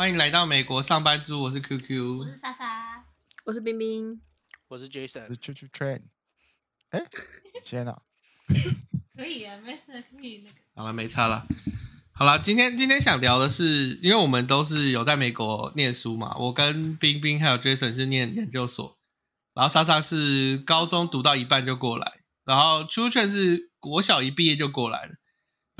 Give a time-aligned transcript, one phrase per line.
[0.00, 2.34] 欢迎来到美国上班族，我是 QQ，我是。
[2.34, 3.04] 莎莎，
[3.44, 4.18] 我是冰冰，
[4.68, 6.00] 我是 Jason，是 Choo Choo Train。
[6.88, 7.04] 哎，
[7.52, 8.00] 你先啊，
[9.14, 10.56] 可以啊，没事，可以那个。
[10.74, 11.46] 好了，没差了。
[12.14, 18.98] 好了，今天今天想聊的是，因为我们都是有在美国念书嘛，我跟冰冰还有 Jason 是念研究所，
[19.52, 25.16] 然后莎莎是高中读到一半就过来，然后 Chu 却是国小一毕业就过来了。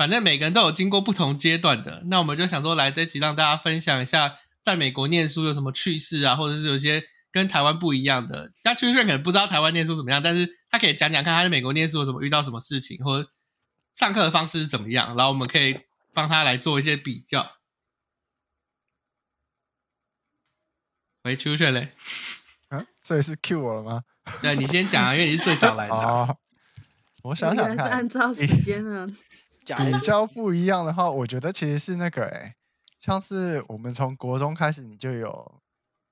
[0.01, 8.51] 反正每个人都有经过不同阶段的，那我们就想说来这集让大家分享一下在美国念书有什么趣事啊，或者是有些跟台湾不一样的。
[8.63, 13.29] 那 Chu 却可能不知道台湾念书怎么样，但是他可以讲讲看他在美国念书有什么遇到什么事情，或者
[13.95, 15.79] 上课的方式是怎么样，然后我们可以
[16.15, 17.57] 帮他来做一些比较。
[21.25, 21.89] 喂，秋炫嘞，
[22.69, 24.01] 嗯，所以是 Q 我了吗？
[24.41, 25.93] 对你先讲啊，因为你是最早来的
[27.21, 29.07] 我想想原来是按，照时间呢。
[29.77, 32.55] 假比较不一样的话，我觉得其实是那个哎、
[32.99, 35.61] 像是我们从国中开始你就有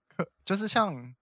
[0.08, 1.14] 课，就是像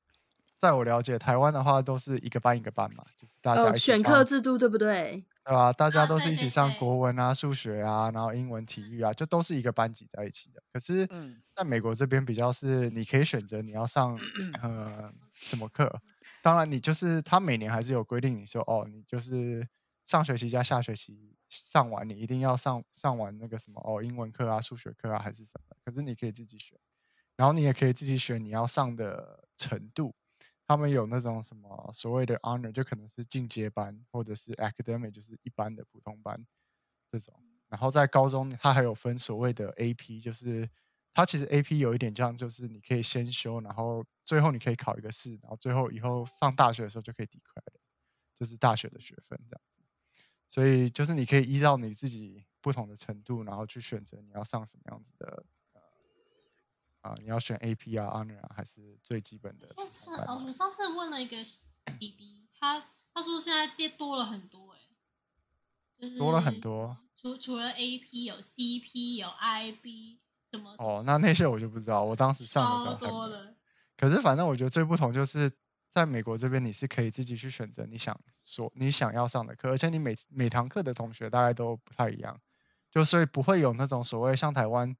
[0.58, 5.26] 在我了解台湾的话，都是一个班一个班嘛，就是大家哦，选课制度对不对？
[5.44, 5.72] 对吧？
[5.72, 10.62] 大家啊都是一起上国文啊、数学啊，然后英文、体育啊，就都是一个班级在一起的。
[10.74, 14.20] 可是，嗯在美国这边比较是，你可以选择你要上
[14.62, 16.02] 呃什么课。
[16.42, 19.68] 当然，你就是他每年还是有规定，你说哦，你就是
[20.06, 25.76] 上学期加下学期上完，你一定要上上完那个什么哦英文课啊、数学课啊还是什么。
[25.84, 26.78] 可是你可以自己选，
[27.36, 30.16] 然后你也可以自己选你要上的程度。
[30.70, 36.46] 他们有那种什么所谓的 honor，就可能是进阶班，或者是 academic，就是一般的普通班
[37.10, 37.34] 这种。
[37.70, 40.70] 然后在高中，它还有分所谓的 AP，就是
[41.14, 47.80] 它其实 AP 有一点像，就是你可以先修，然后最后你可以考一个试，然后最后以后上大学的时候就可以抵 credit，
[48.36, 49.77] 就是大学的学分这样子。
[50.50, 55.46] 所以就是你可以依照你自己不同的程度，然后去选择你要上什么样子的。
[55.74, 55.82] 呃
[57.02, 60.10] 啊，你要选 AP 啊、Honor 啊，还是最基本的普但是？
[60.28, 61.38] 哦，我上次问了一个
[62.00, 62.84] 弟弟，他
[63.14, 64.80] 他说现在跌多了很多、欸，
[66.00, 66.98] 就是多了很多。
[67.16, 70.20] 除除了 AP 有 CP 有 IB
[70.52, 73.14] 什么哦，那那些我就不知道，我当时上超的时候还没有。
[73.14, 73.56] 多了。
[73.96, 75.50] 可是反正我觉得最不同就是
[75.98, 82.40] 在美国这边，你是可以自己去选择你想所你想要上的课，而且你每每堂课的同学大概都不太一样，
[82.92, 84.96] 就所以不会有那种所谓像台湾，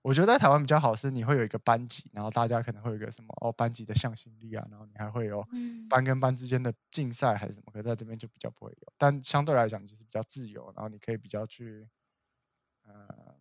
[0.00, 11.86] 我觉得在台湾比较好是你会有一个班级，然后大家可能会有一个什么哦班级的向心力啊，然后你还会有嗯，班跟班之间的竞赛还是什么，可在这边就比较不会有，但相对来讲就是比较自由，然后你可以比较去，
[12.86, 13.36] 呃，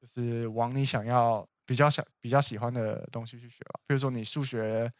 [0.00, 3.80] 就是往你想要比较想比较喜欢的东西去学吧。
[3.88, 4.92] 比如说你数学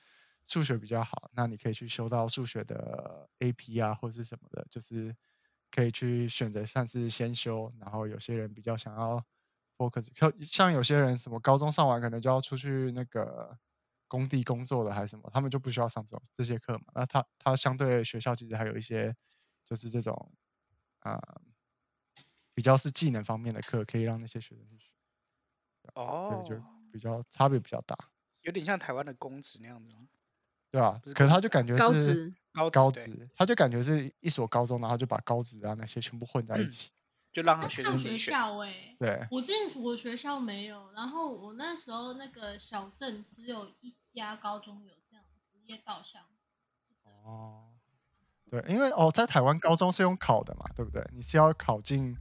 [0.47, 5.14] 数学比较好，那你可以去修到数学的 AP 啊，或者是什么的，就是
[5.70, 9.25] 可以去选择像是先修，然后有些人比较想要
[9.78, 13.58] focus，像像有些人什么高中上完可能就要出去那个
[14.08, 16.84] 工地工作了还是什么，他们就不需要上这种这些课嘛。
[16.94, 19.14] 那他他相对学校其实还有一些
[19.64, 20.34] 就是这种
[21.00, 21.19] 啊、
[22.54, 24.91] 比较是技能方面的课，可以让那些学生去学。
[25.94, 27.97] 哦所以就哦，比较差别比较大，
[28.42, 30.09] 有点像台湾的公职那样子吗？
[30.72, 32.34] 对吧、可是他就感觉是高职
[32.71, 36.91] 高职，他就感觉是一所高中，然后就把高职啊那些全部混在一起。
[37.31, 38.16] 就让学上学。
[38.16, 46.22] 校哎、对，我之前我学校没有，然后我那时候那个小镇只有一家高中有这样职业导向。
[47.25, 47.69] 哦，
[48.50, 51.03] 对，因为哦，在台湾高中是用考的嘛，对不对？
[51.15, 52.15] 你是要考进，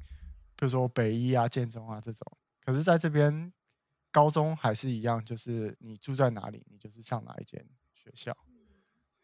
[0.55, 2.37] 比如说北医啊、建中啊这种。
[2.63, 3.51] 可是在这边
[4.11, 7.65] 高中还是一样，就是你住在哪里，你就是上哪一间
[8.03, 8.35] 学校。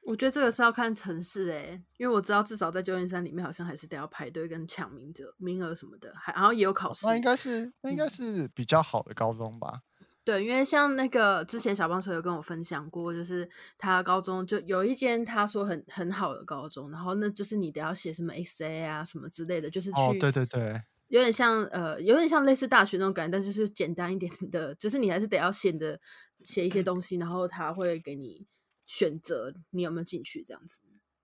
[0.02, 7.06] 我觉得这个是要看城市诶、因为我知道至少在旧金山里面好像还是得要排队跟抢名额、名额什么的，还然后也有考试。
[7.06, 9.82] 那应该是那应该嗯是比较好的高中吧？
[10.24, 26.00] 对，因为像那个之前小帮手有跟我分享过，就是他高中就有一间他说很很好的高中，然后那就是你得要写什么 essay 啊什么之类的，就是去哦，对对对，有点像呃，有点像类似大学那种感觉，但是是简单一点的，就是你还是得要写的
[26.44, 28.46] 写一些东西，然后他会给你
[28.88, 30.80] 选择你有没有进去这样子。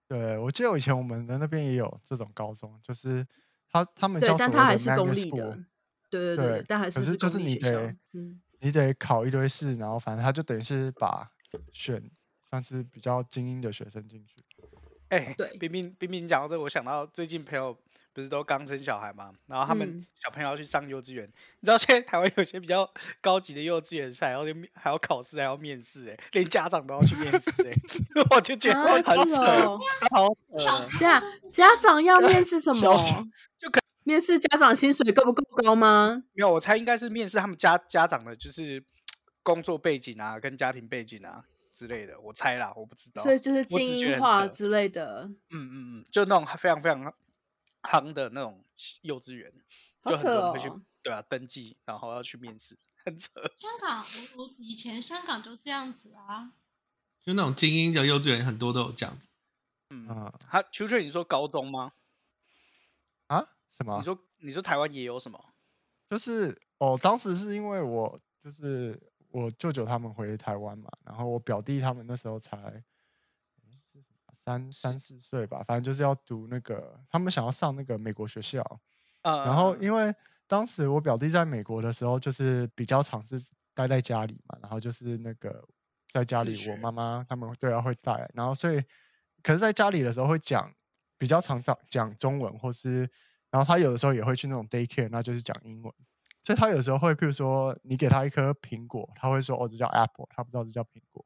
[0.07, 3.25] 对，我记得我以前我们的那边也有这种高中，就是
[3.71, 5.65] 他他们对叫，所谓的但他还是公立的。
[6.11, 11.31] 对对对对，但还是是就是你得嗯，你得考一堆试，然后反正他就等于是把
[11.71, 12.11] 选
[12.47, 14.35] 算是比较精英的学生进去。
[15.07, 17.75] 哎，对冰冰冰冰讲到这个，我想到最近朋友
[18.13, 21.25] 不是都刚生小孩嘛，然后他们嗯小朋友要去上幼稚园，
[21.59, 27.73] 你知道现在台湾有些比较高级的幼稚园是还要面还要考试还要面试，哎，连家长都要去面试，哎，
[28.29, 32.79] 我就觉得啊很好扯小时对啊候就是这家长要面试什么？
[33.59, 36.23] 就可面试家长薪水够不够高吗？
[36.33, 38.83] 没有，我猜应该是面试他们家家长的，就是
[39.41, 42.19] 工作背景啊，跟家庭背景啊之类的。
[42.19, 43.23] 我猜啦，我不知道。
[43.23, 47.13] 所以就是精英化之类的，嗯嗯嗯，就那种非常非常
[47.83, 48.65] 夯的那种
[49.01, 49.53] 幼稚园，
[50.01, 53.29] 好就很多人会去、扯哦对啊登记，然后要去面试，很扯。
[53.57, 54.05] 香港，
[54.37, 56.53] 我我以前香港就这样子啊。
[57.21, 59.29] 就那种精英的幼稚园很多都有这样子。
[59.89, 61.93] 嗯，嗯他秋秋，你说高中吗？
[63.27, 64.03] 啊，什么你？
[64.03, 65.53] 说你说台湾也有什么？
[66.09, 72.83] 就是哦，当时是因为我就是我舅舅他们回台湾嘛，然后我表弟他们那时候才
[74.43, 78.81] 三三四岁吧，反正就是要读那个，他们想要上那个美国学校，
[79.21, 80.13] 呃，然后因为
[80.47, 83.41] 当时我表弟在美国的时候，就是比较常是
[83.73, 85.63] 待在家里嘛，然后就是那个
[86.11, 88.83] 在家里，我妈妈他们对啊会带，然后所以
[89.43, 90.73] 可是在家里的时候会讲
[91.17, 93.09] 比较常讲讲中文，或是
[93.49, 95.93] 然后他有的时候也会去那种 daycare，那就是讲英文，
[96.43, 101.25] 所以他有时候会，譬如说你给他一颗苹果，他会说哦这叫 apple，他不知道这叫苹果。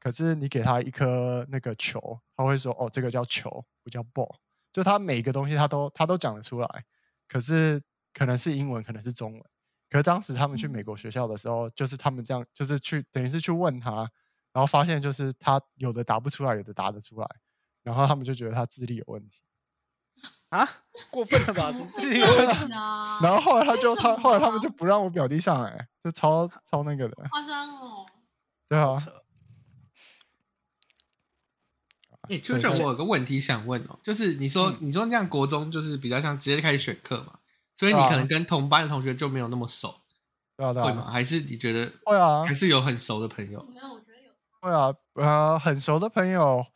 [0.00, 4.36] 可是你给他一颗那个球，他会说哦这个叫球，不叫 ball。
[4.72, 6.84] 就他每个东西他都他都讲得出来，
[7.28, 7.82] 可是
[8.12, 9.44] 可能是英文，可能是中文。
[9.88, 14.10] 可是当时他们去美国学校的时候，就是他们这样，就是去等于是去问他，
[14.52, 17.26] 然后发现就是他有的答不出来，有的答得出来，
[17.82, 19.42] 然后他们就觉得他智力有问题。
[20.50, 20.68] 啊，
[21.10, 21.70] 过分了吧？
[23.22, 28.06] 然后后来他就他后来他们就不让我表弟上来，就超超那个的，夸张哦。
[28.68, 28.94] 对啊，
[32.38, 37.38] 扯哎、秋秋，我有个问题想问哦，就是你说、嗯你说那样国中就是比较像直接开始选课嘛，
[37.74, 39.94] 所以你可能跟同班的同学就没有那么熟，
[40.56, 41.04] 对啊对会吗？
[41.08, 43.66] 啊，还是你觉得会啊还是有很熟的朋友？
[43.72, 44.30] 没有，我觉得有。
[44.60, 46.66] 会啊，呃，很熟的朋友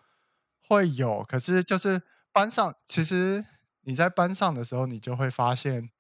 [0.67, 2.03] 会有，可是就是
[2.33, 3.45] 班上，其实
[3.83, 5.91] 你在班上的时候，你就会发现，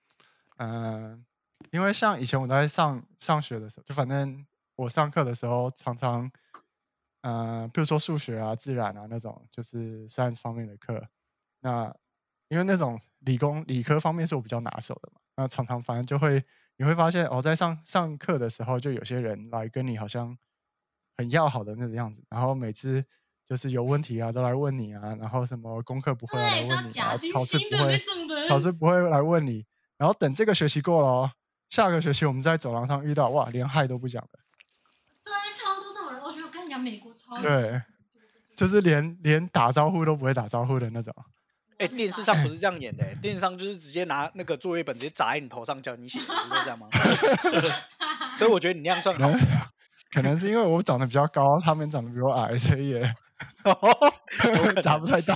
[0.56, 1.24] 嗯、
[1.70, 4.46] 因为像以前我在上上学的时候，就反正
[4.76, 6.32] 我上课的时候，常常，
[7.26, 11.08] 嗯、比如说数学啊、自然啊那种，就是 science 方面的课，
[11.60, 11.96] 那
[12.48, 16.44] 因为那种理工理科方面是我比较拿手的嘛，那常常反正就会
[16.76, 20.36] 你会发现，哦，在上上课的时候，就有些人来跟你好像
[21.16, 23.06] 很要好的那个样子，然后每次
[23.46, 27.98] 就是有问题啊都来问你啊，然后什么功课不会啊来，问你啊考试不会
[28.50, 29.64] 考试不会来问你，
[29.96, 31.32] 然后等这个学期过了哦，
[31.70, 34.38] 下个学期我们在走廊上遇到，哇，连嗨都不讲的，
[35.24, 36.22] 对，超多这种人。
[36.22, 37.82] 我觉得我跟你讲，美国超级对，
[38.56, 41.14] 就是连连打招呼都不会打招呼的那种。
[41.78, 46.88] 哎、电视上不是这样演的、欸，电视上就是直接拿那个作业本直接砸在你头上叫你写，不是这样吗？
[48.38, 49.70] 所以我觉得你那样算好的啊。
[50.12, 53.14] 可能是因为我长得比较高，他们长得比我矮，所以也
[54.82, 55.34] 砸不太到。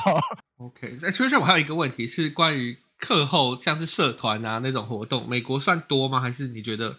[0.59, 6.21] OK，那秋秋，我还有一个问题是关于课后像是社团啊那种活动，美国算多吗？
[6.21, 6.97] 还是你觉得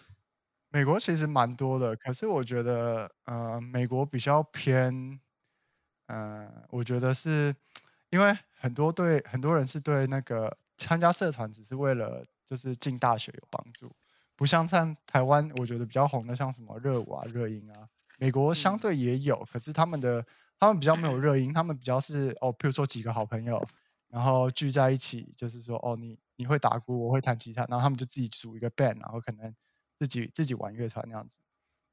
[0.72, 5.20] 美国其实蛮多的，可是我觉得，呃，美国比较偏，
[6.06, 7.56] 呃，我觉得是
[8.12, 13.96] 因为很多对很多人是对那个参加社团只是为了就是进大学有帮助，
[14.36, 17.90] 不像像台湾，我觉得比较红的像什么热舞啊、热音啊，
[18.20, 18.80] 美国相嗯。
[18.80, 20.24] 对也有，可是他们的
[20.60, 23.68] 他们比较没有 热音，他们比较是哦，譬如说几个好朋友，
[24.08, 29.56] 然后聚在一起，就是说哦，你你会打鼓，我会弹吉他，然后他们就自己组一个 band，然后可能
[30.00, 31.40] 自己自己玩乐团那样子，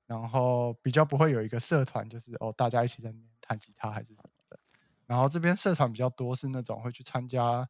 [0.06, 4.60] 然后比较不会有一个社团，就是哦大家一起在那边弹吉他还是什么的。
[5.06, 7.68] 然后这边社团比较多是那种会去参加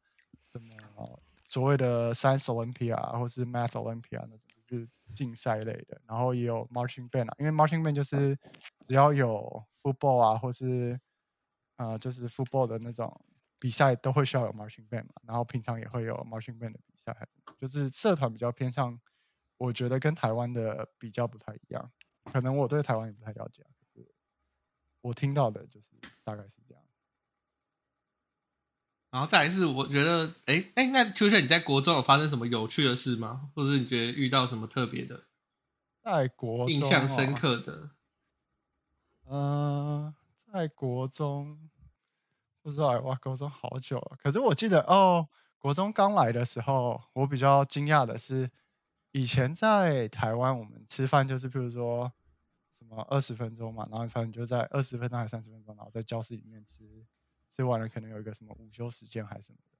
[0.52, 6.02] 什么所谓的 Science Olympia 或是 Math Olympia 那种，就是竞赛类的。
[6.07, 8.38] 然后也有 Marching Band 啊，因为 Marching Band 就是
[8.87, 11.00] 只要有 football 啊，或是
[11.76, 13.25] 呃就是 football 的那种
[13.59, 15.14] 比赛都会需要有 Marching Band 嘛。
[15.26, 17.28] 然后平常也会有 Marching Band 的比赛，
[17.59, 19.00] 就是社团比较偏向，
[19.57, 21.91] 我觉得跟台湾的比较不太一样。
[22.33, 24.09] 可能我对台湾也不太了解啊，可是
[25.01, 25.91] 我听到的就是
[26.25, 26.83] 大概是这样。
[29.11, 33.51] 然后再来是，我觉得，哎哎，那秋雪，你在国中有发生什么有趣的事吗？
[33.55, 35.25] 或者是你觉得遇到什么特别的、
[36.03, 37.91] 在国中印象深哦刻的？
[39.29, 41.71] 嗯、在国中
[42.61, 44.19] 不知道欸哇，国中好久了。
[44.23, 48.51] 可是我记得哦，国中刚来的时候，我比较惊讶的是，
[49.17, 52.13] 以前在台湾我们吃饭就是，譬如说
[52.71, 56.85] 什么二十分钟嘛，然后反正就在二十分钟还是三十分钟，然后在教室里面吃，
[57.49, 59.79] 吃完了可能有一个什么午休时间还是什么的，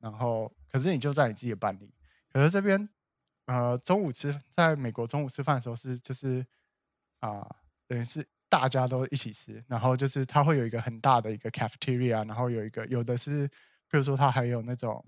[0.00, 1.94] 然后可是你就在你自己的班里，
[2.30, 2.90] 可是这边
[3.46, 6.46] 呃中午吃，在美国中午吃饭的时候是就是
[7.20, 7.56] 啊、
[7.86, 15.06] 等于是大家都一起吃，然后就是它会有一个很大的一个 cafeteria，然后有一个有的是，比如说它还有那种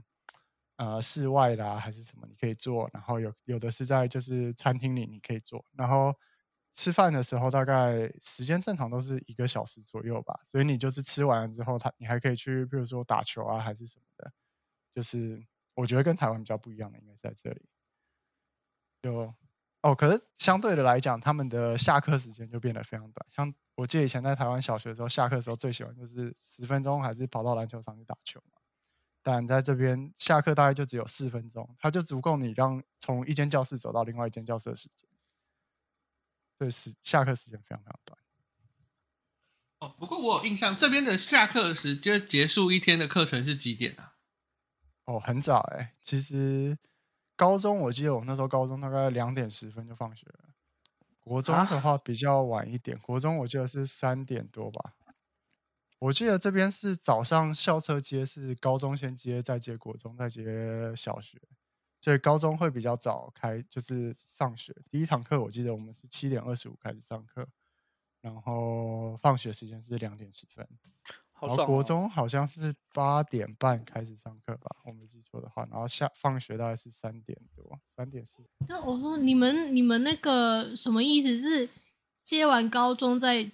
[0.81, 6.15] 呃室外啦还是什么你可以做，然后有有的是在就是餐厅里你可以做，然后
[6.73, 14.33] 吃饭的时候大概时间正常都是一个小时左右吧，所以你就是吃完了之后，他你还可以去，比如说打球啊还是什么的，
[14.95, 17.69] 就是我觉得跟台湾比较不一样的应该在这里，
[19.03, 19.35] 就
[19.83, 23.27] 哦，可是相对的来讲，他们的下课时间就变得非常短。
[23.29, 28.60] 像我记得以前在台湾小学的时候，下课的时候最喜欢就是十分钟，还是跑到篮球场去打球嘛。
[29.23, 35.09] 但在这边下课大概就只有四分钟，它就足够你让从一间教室走到另外一间教室的时间。
[36.57, 38.19] 所以，时下课时间非常非常短。
[39.81, 44.15] 哦，不过我有印象，这边的下课时就是结束一天的课程是几点啊？
[45.07, 46.79] 哦，很早哎、其实
[47.35, 50.51] 高中我记得我那时候高中大概两点十分就放学了，
[51.19, 54.95] 国中的话比较晚一点，国中我记得是三点多吧。
[56.01, 61.39] 我记得这边是早上校车接是高中先接，再接国中，再接小学，
[62.01, 64.75] 所以高中会比较早开，就是上学。
[64.89, 67.47] 第一堂课我记得我们是七点二十五开始上课，
[68.23, 70.67] 然后放学时间是两点十分。
[71.39, 71.71] 然后好爽、哦。
[71.71, 78.43] 国中好像是八点半开始上课吧，我没记错的话，然后下放学大概是三点多，三点四。
[78.67, 81.69] 那我说你们你们那个什么意思是
[82.25, 83.51] 接完高中再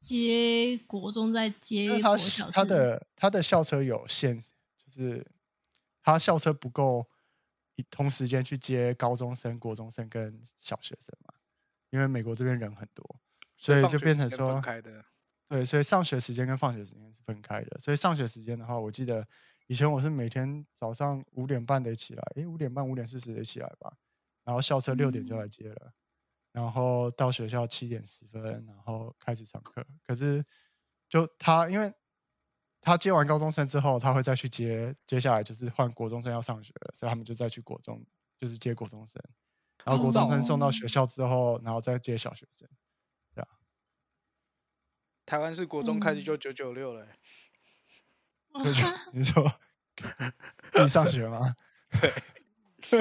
[0.00, 2.50] 接国中再接国小？
[2.50, 4.40] 他是的他的校车有限，
[4.84, 5.26] 就是
[6.02, 7.08] 他校车不够
[7.76, 11.34] 一同时间去接高中生、国中生跟小学生嘛，
[11.90, 13.16] 因为美国这边人很多，
[13.56, 15.04] 所以就变成说分开的。
[15.48, 17.78] 对，所以上学时间跟放学时间是分开的。
[17.80, 19.26] 所以上学时间的话，我记得
[19.66, 23.92] 以前我是每天早上五点半得起来，诶，五点半五点四十得起来吧，
[24.44, 25.92] 然后校车六点就来接了，
[26.52, 29.86] 然后到学校七点十分，然后开始上课。
[30.06, 30.44] 可是
[31.08, 31.92] 就他，因为
[32.80, 38.04] 他接完高中生之后，他会再去接，接下来就是换国中生要上学了，所以他们就再去国中，
[38.40, 39.22] 就是接国中生，
[39.84, 42.68] 然后国中生送到学校之后，然后再接小学生。
[43.34, 43.48] 对啊
[45.26, 47.06] 台湾是国中开始嗯就九九六了
[49.12, 49.52] 你说
[50.72, 51.54] 自己上学吗？
[52.90, 53.00] 对，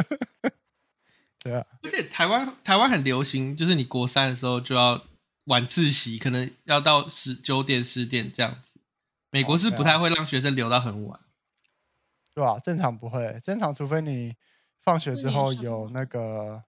[1.40, 5.04] 对啊，而且台湾台湾很流行，就是你国三的时候就要
[5.46, 8.80] 晚自习，可能要到十九点十点这样子。
[9.32, 11.20] 美国是不太会让学生留到很晚。
[12.36, 14.34] 对吧、正常不会，正常除非你
[14.82, 16.64] 放学之后有那个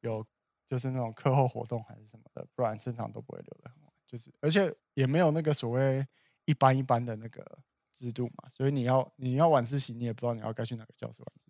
[0.00, 0.24] 有
[0.66, 3.92] 就是那种课后活动还是什么的，不然正常都不会留的很晚。
[4.06, 6.06] 就是而且也没有那个所谓
[6.46, 7.58] 一般一般的那个
[7.92, 11.44] 制度嘛，所以你要你要晚自习，你也不知道你要该去哪个教室晚自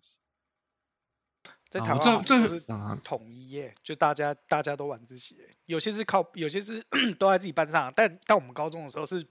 [1.79, 6.85] 啊在台湾统一耶，就大家大家都晚自习耶，有些是靠有些是
[7.17, 9.27] 都在自己班上，但但我们高中的时候是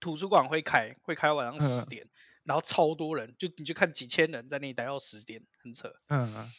[0.00, 2.06] 图书馆会开会开到晚上十嗯点，
[2.44, 5.92] 然后超多人，就你就看几千人在那里待到十点，很扯。
[6.08, 6.50] 嗯，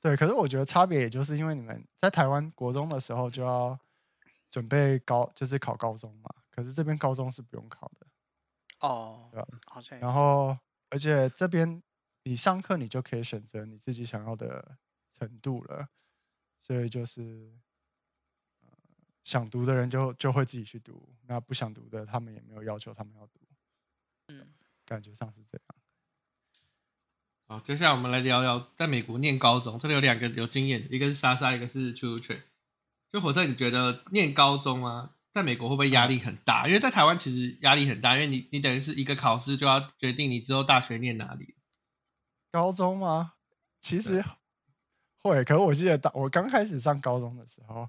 [0.00, 3.78] 对，可是我觉得差别也就是因为你们在台湾国中的时候就要
[4.50, 8.06] 准备高，就是考高中嘛，可是这边高中是不用考的。
[8.80, 10.56] 哦对吧，好像然后
[10.88, 11.82] 而且这边
[12.22, 14.76] 你上课你就可以选择你自己想要的
[15.18, 15.88] 程度了，
[16.58, 17.52] 所以就是
[18.60, 18.68] 呃
[19.24, 23.40] 想读的人就就会自己去读，那不想读的他们也没有要求他们要读，
[24.28, 24.46] 嗯，
[24.84, 25.76] 感觉上是这样。
[27.46, 29.78] 好，接下来我们来聊聊在美国念高中。
[29.78, 32.42] 这里有两个有经验，一个是莎莎，一个是 t r
[33.10, 36.66] 就火车，你觉得念高中啊，在美国会不会压力很大？
[36.66, 41.54] 因为在台湾其实压力很大，因为你你等于是一个考试就要决定你之后大学念哪里。
[42.58, 43.34] 高中吗？
[43.80, 44.24] 其实
[45.18, 47.88] 会，可是我记得当我刚开始上高中的时候，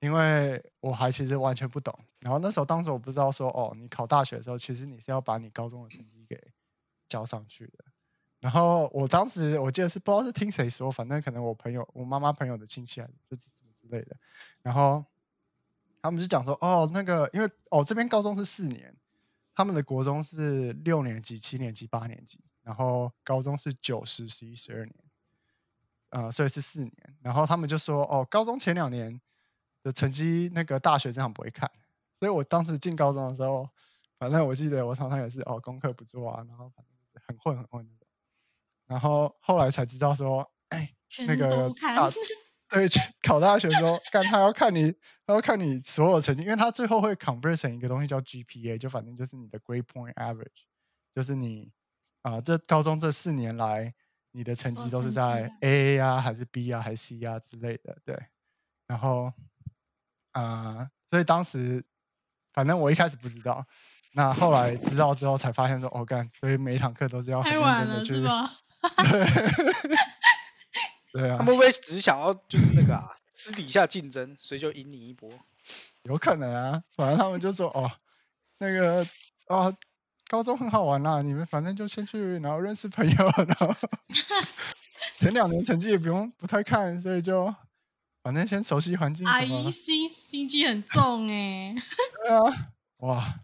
[0.00, 6.50] 因为我还其实完全不懂，然后那时候当时我不知道说，哦，你考大学的时候，其实你是要把你高中的成绩给
[7.10, 7.84] 交上去的。
[8.40, 14.16] 然后我当时我记得是不知道是听谁说，反正可能我朋友、我妈妈朋友的亲戚还是就是什么之类的，
[14.62, 15.04] 然后
[16.00, 18.96] 他们就讲说，哦，那个因为哦这边高中是四年，
[19.54, 24.94] 他们的国中是六年级、七年级、八年级，然后高中是九、十、十一、十二年，
[26.08, 27.16] 呃，所以是四年。
[27.22, 29.20] 然后他们就说，哦，高中前两年
[29.84, 31.70] 的成绩，那个大学这样不会看。
[32.12, 33.70] 所以我当时进高中的时候，
[34.18, 38.08] 反正我记得我常常也是哦，功课不做啊，然后反正就是很混很混那种。
[38.86, 40.92] 然后后来才知道说，哎，
[41.24, 42.10] 那个大
[42.68, 50.64] 对，去考大学的时候，干他要看你，他要看你所有成绩，因为他最后会 convert 成一个东西叫 GPA，就反正就是你的 grade point average，
[51.14, 51.70] 就是你
[52.28, 53.94] 啊、这高中这四年来
[54.32, 58.18] 你的成绩都是在啊 AA 啊，还是 B 啊，还是 C 啊之类的，对。
[58.88, 59.32] 然后
[60.32, 61.84] 啊、所以当时
[62.52, 63.64] 反正我一开始不知道，
[64.12, 68.50] 那后来知道之后才发现说，哦干，所以每一堂课都是要很晚的去是吧？
[71.12, 75.30] 对啊他，们会不会只是想要就是那个啊，私底下竞争，所以就赢你一波？
[76.02, 77.88] 有可能啊，反正他们就说哦，
[78.58, 79.06] 那个
[79.46, 79.76] 哦，
[80.28, 83.14] 高中很好玩啦，你们 反正就先去，然后认识朋友，
[83.46, 83.74] 然后
[85.18, 87.54] 前两年成绩也不用不太看，所以就
[88.22, 91.74] 反正先熟悉环境阿姨，心心机很重哎、
[92.22, 93.40] 对啊，哇，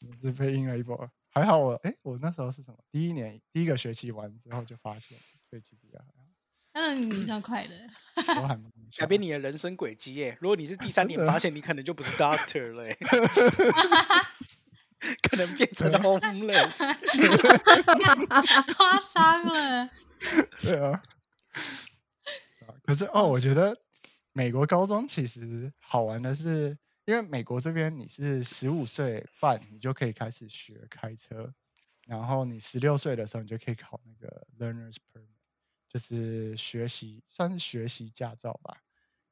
[0.00, 1.10] 你是被阴了一波。
[1.30, 2.78] 还好我哎，我那时候是什么？
[2.92, 5.18] 第一年第一个学期完之后就发现，
[5.50, 6.04] 所以其实也还
[6.76, 7.74] 那你算快的，
[8.22, 8.64] 好，都还蛮
[8.96, 10.38] 改变你的人生轨迹耶！
[10.40, 12.96] 如果你是第三年发现，你可能就不是 doctor 了耶，
[15.22, 16.78] 可能变成 homeless。
[18.74, 19.90] 夸张了。
[20.60, 21.02] 对啊。
[22.66, 23.78] 啊可是哦，我觉得
[24.32, 31.52] 美国高中其实好玩的是，因为美国这边你是十五岁半，你就可以开始学开车，
[32.06, 35.28] 然后你十六岁的时候，你就可以考那个 learner's permit，
[35.88, 38.78] 就是学习算是学习驾照吧。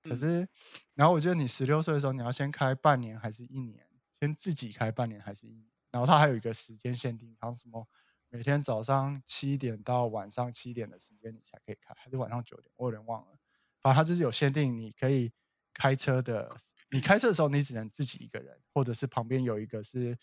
[0.03, 0.49] 可嗯是，
[0.95, 3.87] 然后我觉得你十六岁的时候，你要先开半年还是一年？
[4.23, 5.67] 先自己开半年还是一年？
[5.91, 7.89] 然后它还有一个时间限定，好像什么
[8.29, 12.71] 每天早上七点到晚上七点的时间你才可以开，还是晚上九点？
[12.77, 13.37] 我有点忘了。
[13.81, 15.33] 反正它就是有限定，你可以
[15.75, 16.57] 开车的。
[16.93, 20.17] 你开车的时候，你只能自己一个人，或者是旁边有一个是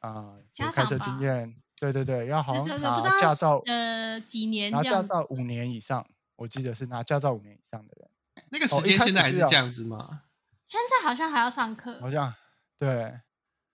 [0.00, 1.62] 啊、呃有开车经验。
[1.78, 4.82] 对对对，要好就是像拿驾照，呃几年拿。
[4.82, 8.10] 驾照五年以上，我记得是拿驾照五年以上的人，
[8.50, 10.24] 那个时间现在还是要是这样子吗？
[10.66, 12.34] 现在好像还要上课，好像
[12.76, 13.20] 对。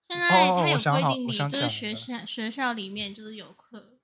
[0.07, 1.95] 现在哦它有规定，你就是学了。
[1.95, 3.99] 校学校里面就是有课，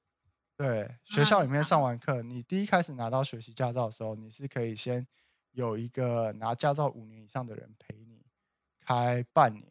[0.58, 5.08] 对，学校里面上上完课，你第一开始拿到学习驾照的时候，你是可以先
[5.52, 8.26] 有一个拿驾照五年以上的人陪你
[8.86, 9.66] 开半年，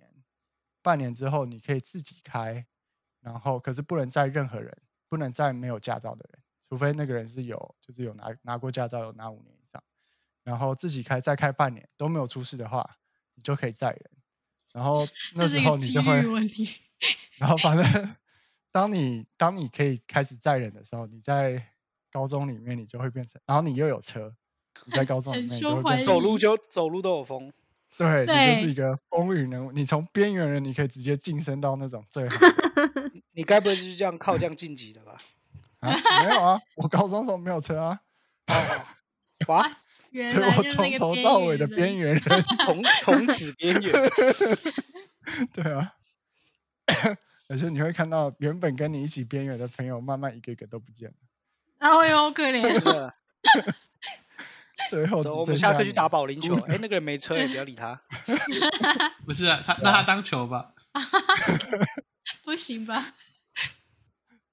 [0.82, 2.66] 半年之后你可以自己开，
[3.20, 4.76] 然后可是不能载任何人，
[5.08, 9.82] 不能载没有驾照的人，除非那个人是有就是有拿拿过驾照，有拿五年以上，
[10.44, 12.98] 然后自己开再开半年都没有出事的话，
[13.34, 14.10] 你就可以载人，
[14.78, 16.22] 然后 那时候你就会。
[17.38, 18.16] 然后反正
[18.72, 21.64] 当你当你可以开始载人的时候，你在
[22.12, 24.34] 高中里面你就会变成，然后你又有车，
[24.84, 27.52] 你在高中里面你就会变成，走路就走路都有风，
[27.96, 35.16] 对你就是一个风云人物，你从边缘人你可以直接晋升到那种最好的你该不会就是这样靠这样晋级的吧？
[35.78, 38.00] 啊，没有啊，我高中时候没有车啊，
[38.48, 38.54] 哦，
[39.46, 39.70] 哇，
[40.10, 42.44] 原所以我从头到尾的边缘人。
[42.66, 43.92] 从从此边缘，
[45.52, 45.94] 对啊。
[47.48, 51.14] 而且你会看到原本跟你一起边缘的朋友，慢慢一个一个都不见了，
[51.78, 53.12] 然后哟，可怜。
[54.90, 56.56] 最后我剩下你们下课去打保龄球。
[56.56, 58.00] 孤哎，那个人没车，也不要理他。
[59.26, 60.74] 不是啊，他那他当球吧？
[62.44, 63.14] 不行吧？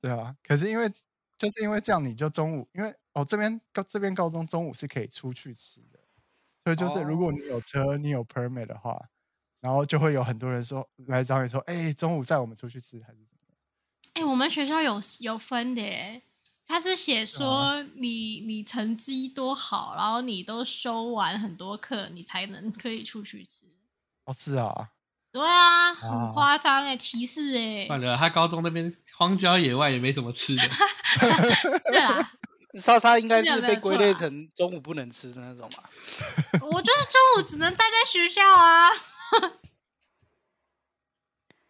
[0.01, 0.89] 对啊，可是因为
[1.37, 5.99] 就是因为这样，你就中午，因为哦这边高这边高中中午是可以出去吃的，
[6.63, 9.09] 所以就是如果你有车，你有 permit 的话，
[9.59, 13.39] 然后就会有很多人说来找你说，哎、中午载我们出去吃还是什么？
[14.13, 16.21] 哎、我们学校有有分的耶，
[16.67, 23.65] 他是写啊说你你成绩多好，然后你都修完很多课，你才能可以出去吃。
[24.25, 24.91] 哦是啊，
[25.31, 27.85] 对啊，啊很夸张哎，歧视哎。
[27.87, 30.63] 算了，他高中那边荒郊野外也没什么吃的。
[31.91, 32.31] 对啦，
[32.79, 35.89] 莎莎应该是被归类成中午不能吃的那种吧？
[36.61, 38.89] 我就是中午只能待在学校啊。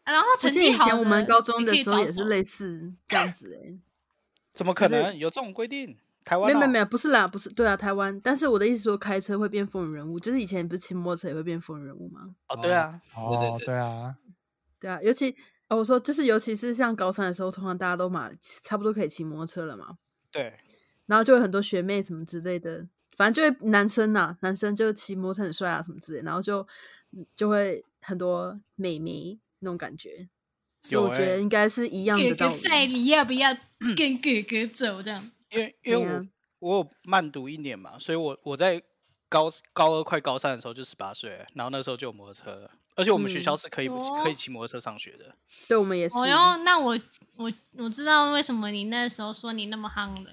[0.06, 3.74] 然后成绩好前我们高中的时候也是类似这样子哎、
[4.54, 5.98] 怎么可能有这种规定？
[6.24, 8.20] 台湾哦没有没有没有，不是啦，不是对啊，台湾。
[8.22, 12.36] 但是我的意思说，开车会变风云人物，就是以前不是骑摩托车也会变风云人物吗？
[12.48, 14.16] 哦，对啊，哦对啊，
[14.80, 15.36] 对啊，尤其
[15.70, 18.30] 哦，我说就是尤其是像高三的时候，通常大家都嘛
[18.64, 19.98] 差不多可以骑摩托车了嘛，
[20.32, 20.58] 对，
[21.08, 26.66] 然后就有很多学妹什么之类的，反正就会男生呐、男生就骑摩托车很帅啊什么之类，然后就
[27.12, 30.28] 嗯就会很多美眉那种感觉，
[30.82, 32.54] 所以我觉得欸应该是一样哥的道理。
[32.56, 33.56] 哥在，你要不要
[33.96, 35.02] 跟哥哥走？
[35.02, 36.26] 这样因为因为我、啊
[36.60, 38.82] 我有慢读一年嘛，所以我我在
[39.30, 45.36] 高高二快高三的时候就十八岁，然后那时候就有摩托车了，而且我们学校嗯是可以、哦可以骑摩托车上学的。
[45.68, 46.18] 对我们也是。
[46.18, 46.98] 哦哟，那我
[47.36, 50.32] 我我知道为什么你那时候说你那么夯了。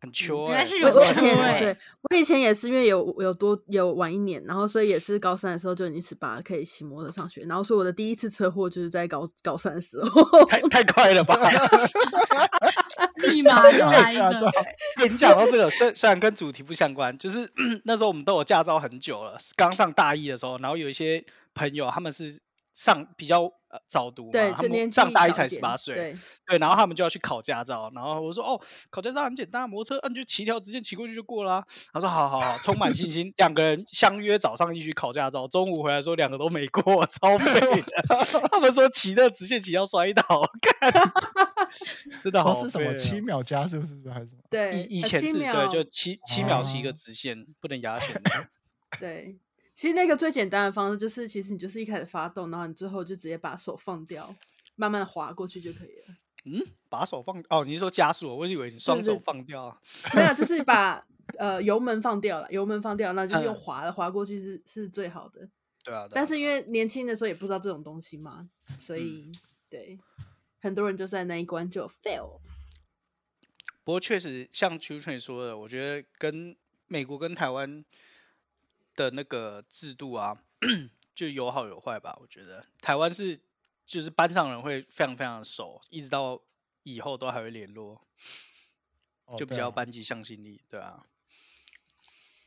[0.00, 10.44] 很秋、欸，原来是有我我以前对我以前也是因为有有多有晚一年，然后所以也是高三的时候就已经十八可以骑摩托上学，然后所以我的第一次车祸就是在高高三的时候。
[10.46, 11.36] 太太快了吧！
[13.18, 17.50] 立马就 来一驾照个，欸你讲到这个，虽虽然跟主题不相关，就是
[17.84, 22.38] 那时候我们都有驾照很久了，刚上大一的时候，然后有一些朋友他们是
[22.72, 31.64] 上比较呃早读嘛，对，他们上大一才十八岁，对，对，然后他们就要去考驾照，然后我说哦，考驾照很简单，摩托车，嗯，就骑条直线骑过去就过啦。
[31.92, 38.48] 他说好好好，充满信心，两个人相约早上一起考驾照，中午回来说两个都没过，超废的。
[38.50, 40.24] 他们说骑的直线骑要摔倒，
[40.60, 40.92] 看，
[42.22, 44.42] 真的好哦是什么七秒加速是不是还是什么？
[44.50, 48.30] 对，以前是对，就七七秒骑一个哦直线，不能压线的。
[48.98, 49.36] 对，
[49.78, 54.34] 其实那个最简单的方式就是，其实你就是一开始发动，然后你最后就直接把手放掉，
[54.74, 56.16] 慢慢滑过去就可以了。
[56.46, 58.36] 嗯，把手放哦，你是说加速？
[58.36, 59.80] 我以为你双手放掉啊。
[60.16, 61.06] 没有，就是 把
[61.38, 65.48] 呃油门放掉了，油门放掉，那就是用嗯滑的滑过去是是最好的。
[65.84, 69.32] 对啊，对啊但是因为年轻的时候也不知道这种东西嘛，所嗯以、
[69.70, 69.96] 对
[70.60, 72.40] 很多人就在那一关就 fail。
[73.84, 76.56] 不过确实像 Q Train 说的，我觉得跟
[76.88, 77.84] 美国跟台湾
[78.98, 80.36] 的那个制度啊，
[81.14, 82.18] 就有好有坏吧。
[82.20, 83.40] 我觉得台湾是
[83.86, 86.42] 就是班上人会非常非常熟，一直到
[86.82, 88.00] 以后都还会联络，
[89.38, 91.04] 就比较班级向心力，对啊。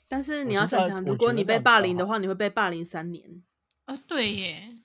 [0.09, 3.41] 但是你要想想，如果你被霸凌的话，你会被霸凌三年。
[3.85, 4.77] 啊， 对耶，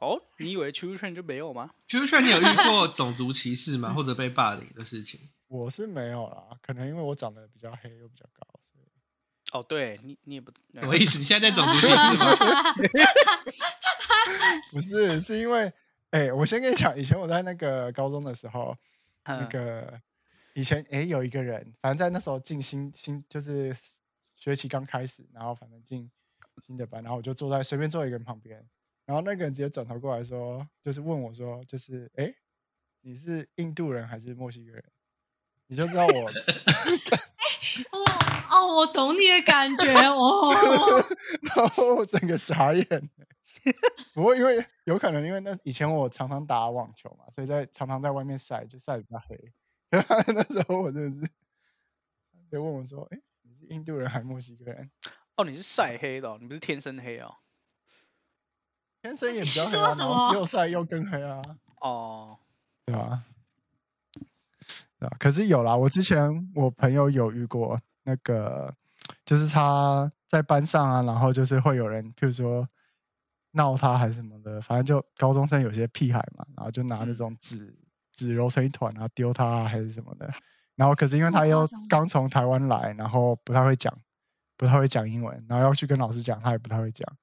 [0.00, 1.70] 哦，你以为 Q Train 就没有吗？
[1.86, 3.94] 就是说你有遇 过种族歧视吗？
[3.94, 5.20] 或者被霸凌的事情？
[5.46, 8.57] 我是没有啦，可能因为我长得比较黑又比较高，
[9.52, 11.18] 哦，对你你也不，什么意思？
[11.18, 12.74] 你现在在种族歧视吗？
[14.70, 15.72] 不是是因为，
[16.10, 18.76] 哎、我先跟你讲，以前我在那个高中的时候，
[19.24, 20.00] 那嗯个
[20.54, 23.74] 以前哎、有一个人，反正在那时候进新新就是
[24.36, 26.10] 学期刚开始，然后反正进
[26.66, 28.62] 新的班，然后我就坐在随便坐一个人旁边，
[29.06, 32.34] 然后那个人直接转头过来说，就是问我说，就是哎、
[33.00, 34.84] 你是印度人还是墨西哥人？
[35.68, 36.12] 你就知道我，
[37.92, 38.04] 哦
[38.50, 40.52] 哦，我懂你的感觉哦。
[41.54, 43.10] 然后我整个傻眼。
[44.14, 49.52] 不过因为有可能因为那以前我常常打网球嘛，所以在常常在外面晒，就晒得比较黑。
[49.90, 51.32] 那时候我真的是，
[52.50, 54.90] 就问我说：“哎、你是印度人还是墨西哥人？
[55.36, 57.34] 哦，你是晒黑的、哦，你不是天生黑哦。
[59.02, 61.42] 天生也比较黑说啊，然后又晒又更黑啊，
[61.80, 62.38] 哦，
[62.86, 63.24] 对吧？
[63.26, 63.37] 对
[65.06, 65.16] 吧？
[65.20, 68.74] 可是有啦，我之前我朋友有遇过那个，
[69.24, 72.68] 就是他在班上啊，然后就是会有人，譬如说
[73.52, 77.78] 闹他还是什么的，反正就高中生有些屁孩嘛，然后就拿那嗯种纸
[78.12, 80.32] 纸揉成一团，然后丢他啊还是什么的。
[80.74, 83.98] 然后可是因为他又刚从台湾来，然后不太会讲，
[84.56, 87.16] 不太会讲英文，然后要去跟老师讲，他也不太会讲，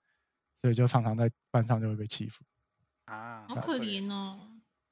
[0.62, 2.44] 所以就常常在班上就会被欺负。
[3.06, 4.40] 啊，好可怜哦。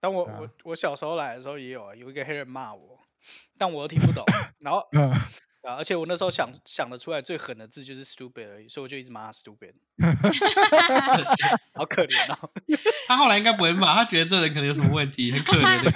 [0.04, 3.00] 但我啊我我小时候来的时候也有啊，有一个黑人骂我，
[3.58, 4.26] 但我又听不懂，
[4.60, 5.10] 然后 嗯，
[5.62, 9.72] 啊，而且我那时候想想得出来最狠的字就是 stupid 而已，所以我就一直骂他 stupid，
[11.74, 12.52] 好可怜哦。
[13.08, 15.90] 他后来应该不会骂，他觉得这人可能有什么问题，很可怜。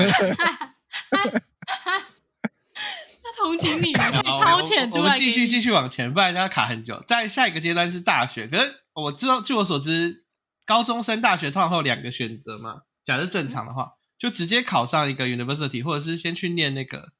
[3.21, 7.03] 他同情你，好掏钱出来我们继续继续往前，不然要卡很久。
[7.05, 10.23] 在下一个阶段是大学，可是我知道，据我所知，
[10.65, 12.83] 高中升大学通常会有两个选择嘛。
[13.05, 17.13] 假设正常的话，就直接考上一个 university，或者是先去念那个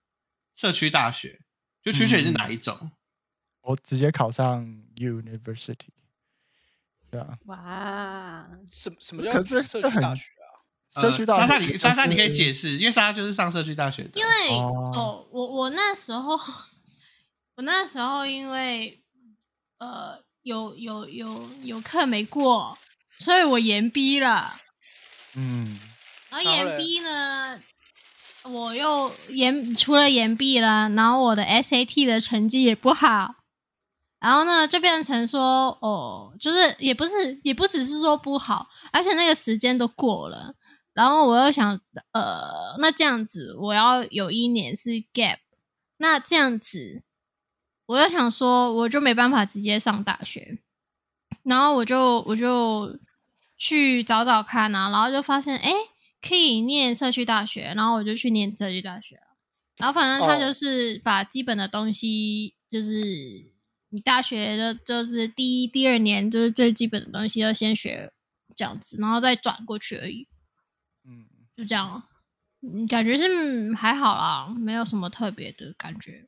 [0.55, 1.41] 社区大学。
[1.83, 2.91] 就取选是哪一种？
[3.61, 4.65] 我直接考上
[4.97, 5.87] university，
[7.09, 10.51] 对啊，哇，什什么叫社区大学啊？
[10.89, 14.19] 社区大学呃莎莎，你莎莎，你可以解释，因为莎莎就是上社区大学的。
[14.19, 16.37] 因为哦哦，我我那时候，
[17.55, 19.01] 我那时候因为
[19.77, 22.77] 呃有有有有课没过，
[23.17, 24.53] 所以我延毕了。
[25.35, 25.79] 嗯，
[26.29, 27.59] 然后然后嘞延毕呢，
[28.43, 33.35] 我又延除了延毕了，然后我的 SAT 的成绩也不好，
[34.19, 40.55] 然后呢就变成说，哦，就是也不是也不只是说不好，而且那个时间都过了，
[40.93, 41.79] 然后我又想，
[42.11, 45.37] 呃，那这样子我要有一年是 gap，
[45.97, 47.03] 那这样子
[47.85, 50.59] 我又想说，我就没办法直接上大学，
[51.43, 52.99] 然后我就我就
[53.57, 55.75] 去找找看啊，然后就发现哎，诶
[56.21, 59.21] 可以念社区大学，然后我就去念社区大学了。
[59.77, 63.51] 然后反正他哦就是把基本的东西，就是
[63.89, 68.11] 你大学的，就是第一、第二年就是最基本的东西要先学
[68.55, 70.27] 这样子，然后再转过去而已，
[71.05, 71.25] 嗯，
[71.55, 72.03] 就这样。
[72.61, 76.27] 嗯，感觉是嗯还好啦，没有什么特别的感觉。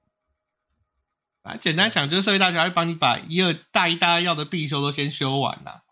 [1.42, 5.84] 啊，简单讲就是社会大学它会帮你把一二大一、大二要的必修都先修完啦，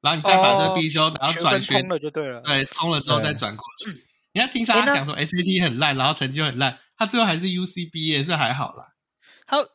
[0.00, 2.40] 然后你再把这个必修，然后学转学通了就对了。
[2.42, 4.06] 对，通了之后再对转过去。
[4.32, 8.92] 你要听莎莎讲说 SAT 很烂，然后成绩又很烂，他最后还是 UCB 耶，所以还好啦。
[9.46, 9.66] 他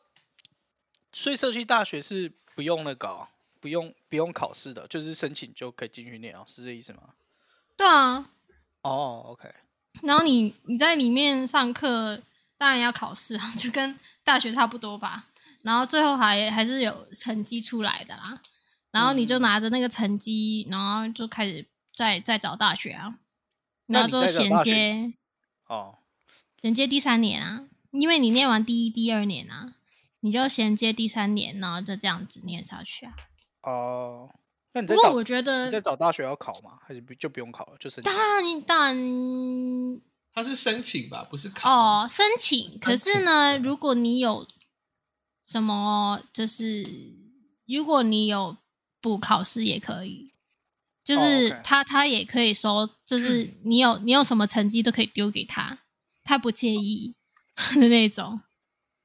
[1.12, 3.28] 所以社区大学是不用那个哦、
[3.60, 7.00] 不用不用考试的，就是申请就可以进去念哦，是这意思吗？
[7.76, 8.30] 对啊，
[8.82, 9.52] 哦，OK，
[10.02, 12.20] 然后你你在里面上课，
[12.56, 15.26] 当然要考试啊，就跟大学差不多吧。
[15.62, 18.40] 然后最后还还是有成绩出来的啦。
[18.92, 23.18] 然后你就嗯拿着那个成绩，然后就开始再再找大学啊，
[23.86, 25.12] 然后就衔接
[25.66, 25.98] 哦，
[26.60, 29.74] 衔接第三年啊，因为你念完第一、第二年啊，
[30.20, 33.14] 你就衔接第三年，然后就这样子念下去啊。
[33.62, 34.30] 哦，
[34.72, 36.78] 那你在不过找我觉得在找大学要考吗？
[36.86, 37.76] 还是不就不用考了？
[37.78, 40.00] 就申请当然当然
[40.34, 41.70] 他是申请吧，不是考。
[41.70, 42.78] 哦，申请。
[42.80, 44.46] 可是呢，如果你有
[45.46, 46.86] 什么，就是
[47.66, 48.56] 如果你有
[49.02, 50.32] 补考试也可以，
[51.04, 55.80] 就哦是他他也可以说，就是 你有你有什么成绩都可以丢给他，
[56.22, 57.14] 他不介意
[57.74, 58.40] 的那种。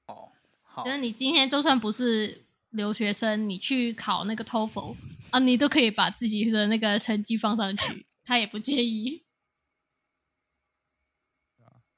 [0.05, 0.29] 哦，
[0.63, 4.95] 好就是你今天就算不是留学生，你去考那个 TOEFL
[5.31, 9.23] 啊，你都可以把自己的那个成绩放上去，他也不介意。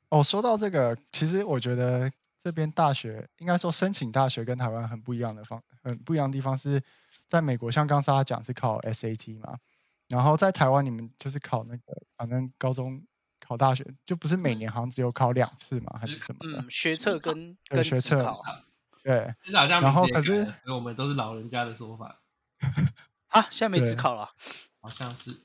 [0.10, 6.84] 哦，说到这个，其实我觉得这边大学应该说申请大学跟台湾很不一样的方，很不一样的地方是
[7.28, 9.60] 在美国，像刚才他讲是考 SAT 嘛，
[10.08, 11.84] 然后在台湾你们就是考那个，
[12.18, 13.04] 反正高中
[13.39, 16.62] 考大学就不是每年好像只有考两次嘛，还是什么的？
[16.62, 18.36] 嗯，学测跟对跟学测
[19.04, 22.22] 对，至少像然后可是所以我们都是老人家的说法，
[23.30, 24.32] 啊，现在没自考了。
[24.82, 25.42] 好像是。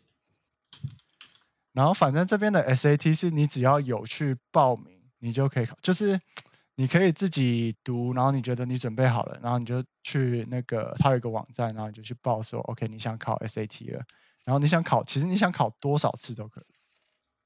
[1.73, 6.21] 然后反正这边的 SAT 是你只要有去报名，你就可以考，就是
[6.77, 14.05] 你可以自己读，然后你觉得你准备好了，然后你就去那个它有一个网站，然后你就去报说 OK 你想考 SAT 了，
[14.45, 16.65] 然后你想考，其实你想考多少次都可以。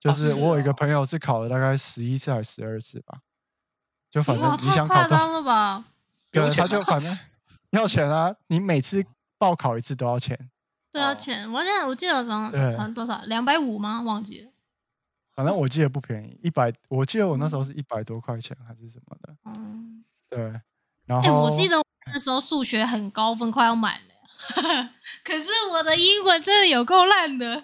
[0.01, 3.21] 就哦是是我有一个哦朋友是考了大概十一次还是十二次吧，
[4.11, 5.85] 就反，正你想考到，了吧！
[6.31, 7.19] 对，他就反正
[7.71, 9.05] 要钱啊，你每次
[9.39, 10.51] 报考一次都要钱，
[10.93, 14.01] 对啊，哦钱我记得我记得好像多少，两百五吗？
[14.03, 14.51] 忘记了。
[15.39, 20.41] 反正我记得不便宜，一百，我记得我那时候是一百多块钱还是什么的，嗯，对，
[21.07, 24.91] 然哎、后我记得我那时候数学很高分，快要满了，
[25.23, 27.63] 可是我的英文真的有够烂的。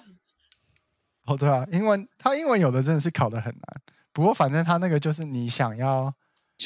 [1.25, 3.83] 哦，对啊，英文他英文有的真的是考的很难，
[4.13, 6.15] 不过反正他那个就是你想要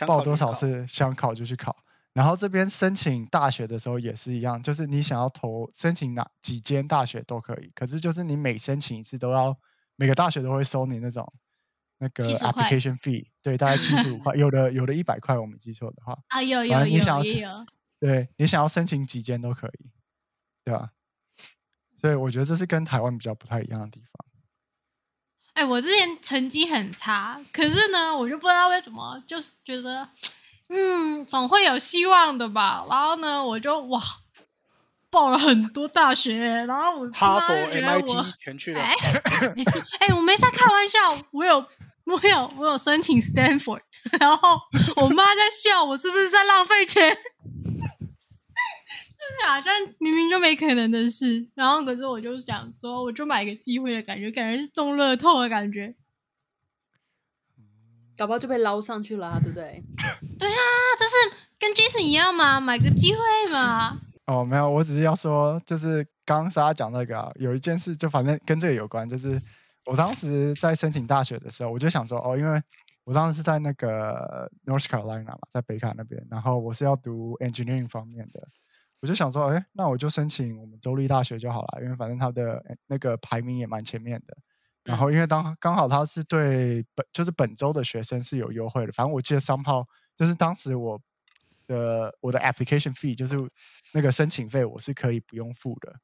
[0.06, 1.74] 报多少次想考就去考，
[2.12, 9.56] 然后这边申请大学的时候也是一样，就是你想要投申请哪几间大学都可以，可是就是你每申请一次都要
[9.98, 11.30] 每个大学都会收你那种
[11.98, 17.66] 那个 application fee，对，大概七十五块， 有的有的一百块，我没记错的话，啊，有反有有正你想要
[17.98, 19.90] 对你想要申请几间都可以，
[20.64, 20.92] 对吧？
[22.00, 24.24] 所以我觉得这是跟台湾比较不太一样的地方。
[25.54, 30.08] 哎、我之前成绩很差，可是呢，我就不知道为什么，就是觉得，
[30.68, 32.86] 嗯，总会有希望的吧。
[32.88, 34.00] 然后呢，我就哇，
[35.10, 38.80] 报了很多大学，然后我哈佛、MIT 全去了。
[38.80, 38.94] 哎、
[40.00, 40.98] 哎我没在开玩笑，
[41.32, 41.64] 我有
[42.04, 43.80] 我有我有申请 Stanford，
[44.20, 44.58] 然后
[44.96, 47.16] 我妈在笑我是不是在浪费钱？
[49.46, 55.94] 好像明明就没可能的事，然后可是我就想说，我就买个机会的感觉，感觉是中乐透的感觉。
[58.16, 59.84] 搞不好就被捞上去了、啊，对不对？
[60.40, 60.58] 对啊，
[60.98, 63.20] 就是跟 Jason 一样嘛，买个机会
[63.52, 64.00] 嘛。
[64.28, 69.40] 哦，没有，我只是要说，就是刚刚莎莎讲那个啊，有一件事就反正跟这个有关，就是
[69.86, 72.62] 我当时在申请大学的时候，我就想说，哦，因为
[73.04, 78.46] 我当时是在那个 North Carolina 嘛，在北卡那边，然后我是要读 engineering 方面的，
[79.00, 84.36] 我就想说，哎，那我就申请我们州立大学就好了，因为反正它的呃那个排名也蛮前面的。
[84.84, 89.86] 然后因为当刚好他是对本就是本州的学生是有优惠的，反正我记得商炮
[90.18, 91.00] 就是当时我
[91.68, 93.36] 的我的 application fee 就是
[93.92, 95.94] 那个申请费我是可以不用付的，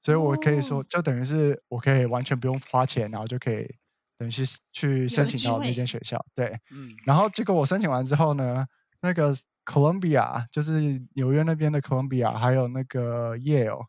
[0.00, 0.86] 所以我可以说哦。
[0.88, 3.68] 就等于是我可以完全不用花钱，然后就可以
[4.16, 6.58] 等于是去申请到那间学校，对。
[6.70, 8.66] 嗯，然后结果我申请完之后呢，
[9.02, 9.34] 那个
[9.66, 13.86] Columbia 就是纽约那边的 Columbia，还有那个 Yale，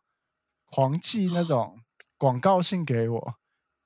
[0.66, 1.80] 狂寄那种
[2.18, 3.34] 广告信给我，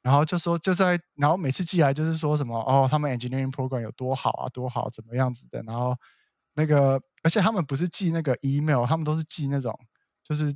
[0.03, 5.97] 然后就说就在，然后每次寄来就是说什么哦，他们 engineering program 有多好啊，多好，怎么样子的，然后
[6.55, 9.77] 那个而且他们不是寄那个 email，他们都是寄那种
[10.23, 10.55] 就是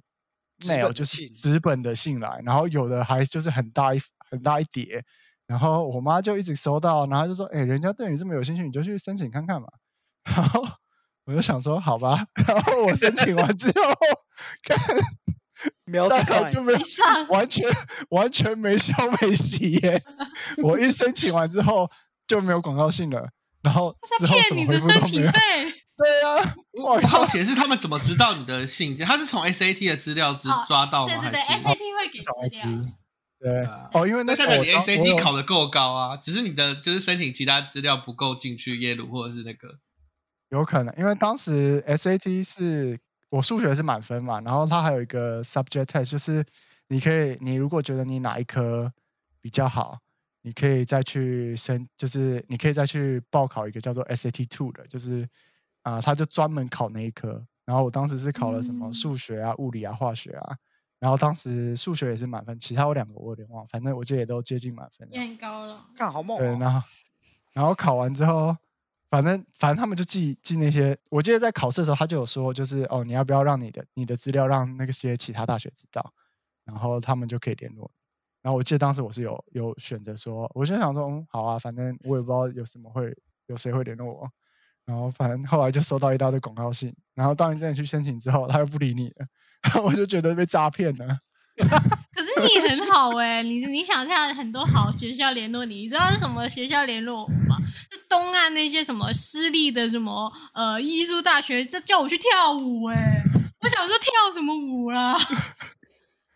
[0.61, 5.02] mail 就是信纸本的信来，然后有的还就是很大一很大一叠，
[5.48, 9.66] 然后我妈就一直收到，然后就说，哎、人家对你这么有兴趣，你就去申请看看嘛。
[10.22, 10.64] 然后
[11.24, 13.83] 我就想说，好吧，然后我申请完之后，
[14.62, 14.78] 看
[15.87, 16.78] 瞄再着看来就没有
[17.30, 17.68] 完全
[18.11, 20.00] 完全没消没息 耶。
[20.62, 21.90] 我一申请完之后
[22.28, 23.30] 就没有广告信了，
[23.61, 25.33] 然后之后什么回复都没有。
[26.00, 29.06] 对啊、我我好奇的是，他们怎么知道你的信件？
[29.06, 31.12] 他是从 SAT 的资料之哦抓到吗？
[31.20, 32.66] 对对对，SAT 会给从资料。
[33.38, 39.78] 对啊哦，因为那时那代表你候我当我 SAT 考的够高啊，只是你的就是申请其他资料不够进去耶鲁或者是那个
[40.50, 42.98] 有可能，因为当时 SAT 是
[43.30, 46.44] 我数学是满分嘛，然后它还有一个 subject test，就是
[46.88, 48.92] 你可以，你如果觉得你哪一科
[49.40, 50.00] 比较好，
[50.42, 55.28] 你可以再去申，就是你可以再去报考一个叫做 SAT two 的，就是
[55.82, 57.46] 啊、他就专门考那一科。
[57.64, 60.56] 然后我当时是考了什么嗯数学啊、物理啊、化学啊，
[60.98, 65.08] 然后当时数学也是满分，其他有两个我有点忘了，反正我记得也都接近满分。
[65.12, 65.86] 很高了。
[65.94, 66.56] 看好猛对，哦！
[66.60, 66.88] 然后
[67.52, 68.56] 然后考完之后，
[69.08, 76.12] 反正反正他们就记记那些，我记得在考试的时候他就有说，就是哦你要不要让你的你的资料让那个些其他大学知道，
[76.64, 77.92] 然后他们就可以联络。
[78.42, 83.16] 然后我记得当时我是有有选择说，我就想说，嗯，好啊，反正我也不知道有什么会
[83.46, 84.30] 有谁会联络我。
[84.90, 91.18] 然后反正后来就收到一大堆广告信，然后当你真的去申请之后，他又不理你了，我就觉得被诈骗了。
[91.61, 97.57] 可是你很好哎、你你想一下，很多好学校联络你，你知道是什么学校联络我吗？
[97.92, 103.22] 是东岸那些什么私立的什么呃艺术大学，这叫我去跳舞哎、
[103.61, 105.16] 我想说跳什么舞啦？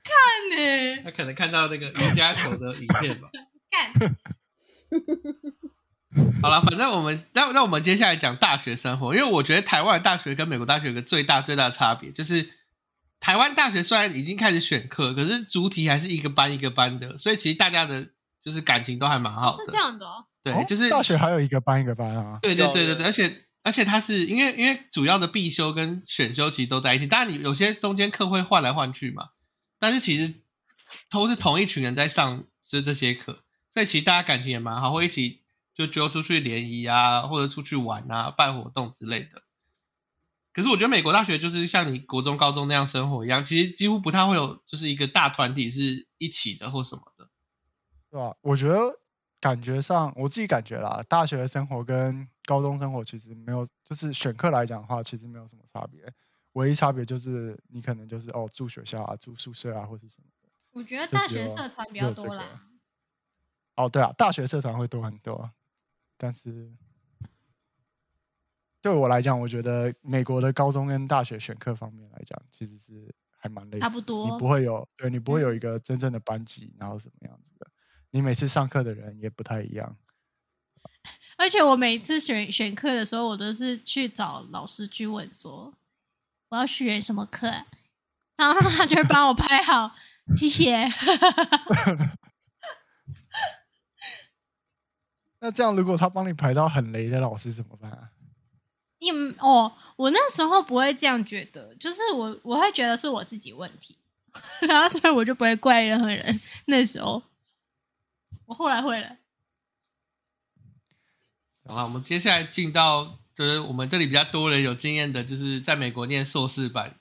[0.05, 0.13] 看
[0.51, 3.29] 呢、他可能看到那个瑜伽球的影片吧。
[3.71, 3.93] 干
[6.43, 12.51] 好了，反正我们那那我们接下来讲大学生活，因为我觉得台湾的大学跟美国大学有个最大最大的差别，就是
[13.21, 18.07] 台湾大学虽然已经开始选课，可是主体还是一个班一个班的，所以其实大家的
[18.43, 19.57] 就是感情都还蛮好的。
[19.57, 20.27] 是这样的哦。
[20.43, 22.39] 对，哦就是大学还有一个班一个班啊。
[22.43, 29.31] 对对对对对，而且而且它是因为因为主要的必修跟选修其实都在一起，当然你有些中间课会换来换去嘛，
[29.81, 30.35] 但是其实
[31.11, 33.41] 都是同一群人在上这这些课，
[33.73, 35.41] 所以其实大家感情也蛮好，会一起
[35.75, 39.43] 就揪出去联谊啊，或者出去玩啊，办活动之类的。
[40.53, 47.29] 可是我觉得美国大学就是像你国中、高中那样生活一样，其实几乎不太会有就是一个大团体是一起的或什么的。
[48.09, 48.37] 对吧？
[48.41, 49.01] 我觉得
[49.41, 56.01] 感觉上，我自己感觉啦，大学的生活跟高中生活其实没有，就是选课来讲的话，其实没有什么差别。
[56.53, 60.49] 唯一差别就是你可能就是哦住学校啊，住宿舍啊，或是什么的。
[60.71, 62.63] 我觉得大学社团比较多啦。
[63.75, 65.51] 哦，对啊，大学社团会多很多，
[66.17, 66.73] 但是
[68.81, 77.67] 对我来讲，我觉得美国的高中跟大学选课方面来讲，其实是还蛮累的，差不多你不会有，对你不会有一个真正的班级，然后什么样子的，
[78.11, 79.97] 你每次上课的人也不太一样。
[81.37, 85.75] 而且我每次选选课的时候，我都是去找老师去问说
[86.51, 87.47] 我要选什么课，
[88.37, 89.95] 然后他就会帮我排好，
[90.37, 90.87] 谢谢。
[95.45, 98.09] 那这样，如果他帮你排到很雷的老师怎么办啊？
[98.99, 103.99] 你哦，我那时候不会这样觉得，就是我我会觉得是我自己问题，
[104.67, 106.41] 然后所以我就不会怪任何人。
[106.65, 107.23] 那时候，
[108.47, 109.19] 我后来会了。
[111.67, 116.99] 好了，我们接下来进到就是我们这里比较多人有经验的，就是在美国念硕士班，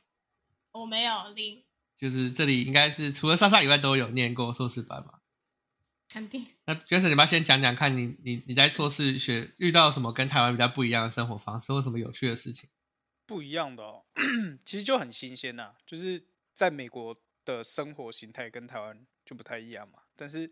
[0.73, 1.63] 我没有零，
[1.97, 5.13] 就是这里应该是除了莎莎以外都有念过硕士班嘛。
[6.13, 6.45] 肯定。
[6.65, 12.69] 那 Jason，你要先讲讲看你你你在硕士学遇到什么跟台湾比较不一样的生活方式，或什么有趣的事情？
[13.26, 14.06] 不一样的哦，
[14.63, 16.23] 其实就很新鲜呐、就是
[16.54, 19.99] 在美国的生活形态跟台湾就不太一样嘛。
[20.15, 20.52] 但是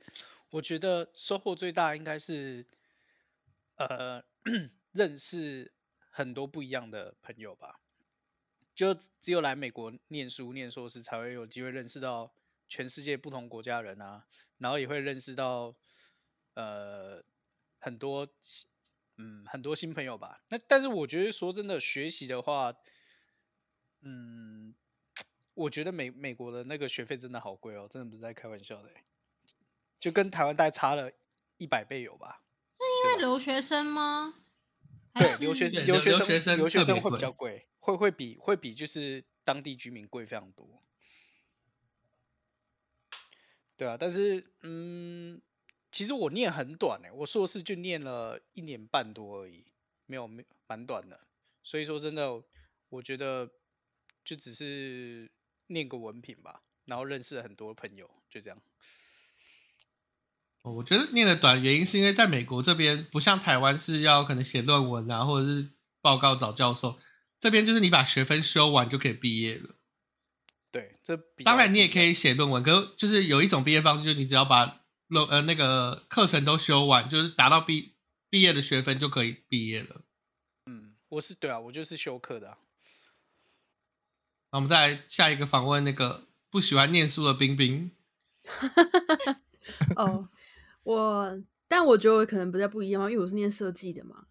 [0.50, 2.66] 我觉得收获最大应该是，
[3.76, 4.24] 呃，
[4.94, 5.72] 认识
[6.10, 7.80] 很多不一样的朋友吧。
[8.74, 12.34] 就只有来美国念书念硕士，才会有机会认识到
[12.72, 14.26] 全世界不同国家的人啊，
[14.58, 15.76] 然后也会认识到
[16.54, 17.22] 呃
[17.80, 18.70] 很多新
[19.18, 20.42] 嗯很多新朋友吧。
[20.48, 22.74] 那但是我觉得说真的，学习的话，
[24.00, 24.74] 嗯，
[25.54, 29.04] 我觉得美美国的那个学费真的好贵哦，真的不是在开玩笑的欸，
[30.00, 31.12] 就跟台湾大概差了
[31.58, 32.42] 一百倍有吧？
[32.72, 34.36] 是因为留学生吗？
[35.14, 40.82] 对，留学生留学生留学生会比较贵，会会比会比就是当地居民贵非常多。
[43.82, 45.42] 对啊，但是嗯，
[45.92, 49.66] 其实我念很短诶，我硕士就念了一年半多而已，
[50.06, 51.20] 没有没蛮短的。
[51.64, 52.44] 所以说真的，
[52.90, 53.50] 我觉得
[54.24, 55.32] 就只是
[55.66, 58.62] 念个文凭吧，然后认识了很多朋友，就这样。
[60.62, 65.72] 我觉得念的短，原因是因为在美国这边不像台湾是要可能写论文啊，或者是
[66.02, 67.00] 报告找教授，
[67.40, 69.76] 这边就是你把学分修完就可以毕业了。
[71.44, 77.96] 当然你也可以写论文，可是就是有一种毕业方式，就是你只要把论呃那个课程都修完，就是达到毕
[78.30, 80.02] 毕业的学分就可以毕业了。
[80.66, 82.58] 嗯，我是对啊，我就是修课的、啊。
[84.52, 87.92] 那我们再来下一个访问那个不喜欢念书的冰冰。
[89.96, 90.30] 哦，
[90.84, 94.26] 我但我觉得我可能比较不一样嘛，因为我是念设计的嘛。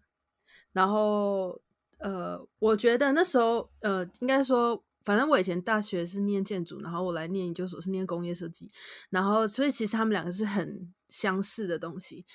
[0.73, 1.61] 然后
[1.97, 8.71] 呃，我觉得那时候呃，应该说，反正我以前大学是念建筑，然后我来念研究所是念工业设计，
[9.09, 12.25] 然后所以其实他们两个是很相似的东西。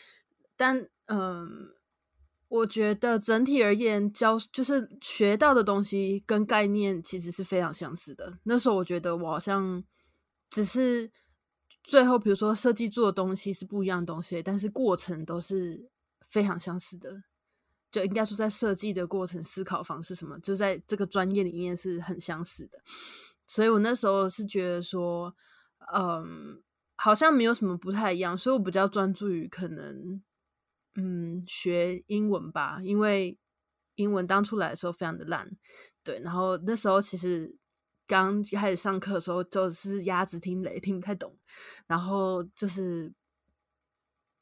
[0.57, 1.75] 但嗯、
[2.49, 8.39] 我觉得整体而言，教就是学到的东西跟概念其实是非常相似的。
[8.45, 9.85] 那时候我觉得我好像
[10.51, 11.11] 只是
[11.83, 15.89] 最后，比如说设计做的东西是不一样的东西，但是过程都是
[16.27, 17.23] 非常相似的。
[17.91, 22.79] 就应该说，在设计的过程、思考方式什么，就在这个专业里面是很相似的。
[23.47, 25.35] 所以我那时候是觉得说，
[25.95, 26.63] 嗯，
[26.97, 30.21] 好像没有什么不太一样，所以我比较专注于可能，
[30.97, 33.39] 嗯，学英文吧，因为
[33.95, 35.49] 英文当初来的时候非常的烂，
[36.03, 37.57] 对，然后那时候其实
[38.07, 41.39] 刚开始上课的时候就是鸭子听雷，听不太懂，
[41.87, 43.15] 然后就是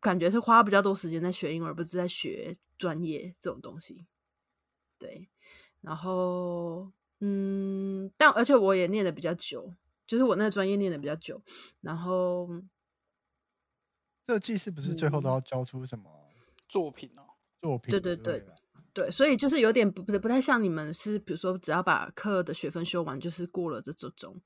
[0.01, 4.05] 感觉是花比较多时间在学英文，而不是在学专业这种东西，
[4.99, 5.31] 对，
[5.81, 9.75] 然后嗯，但而且我也念的比较久，
[10.07, 11.41] 就是我那个专业念的比较久，
[11.81, 12.47] 然后
[14.29, 16.11] 设计是不是最后都嗯要交出什么？
[16.69, 17.25] 作品哦，
[17.63, 18.45] 作品对对对？
[18.93, 24.39] 对，所以就是有点不不不太像你们是，比如说只要把课的学分修完就是过了这这种，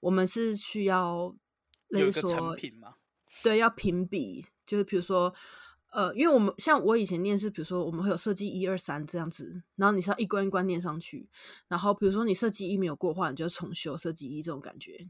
[0.00, 1.32] 我们是需要
[1.88, 2.96] 类似说成品嘛，
[3.44, 5.32] 对，要评比，就是比如说，
[5.94, 11.28] 呃，因为我们像我以前念是，比如说我们会有设计一二三这样子，然后你是要一关一关念上去，
[11.68, 15.08] 然后比如说你设计一没有过的话，你就要重修设计一这种感觉。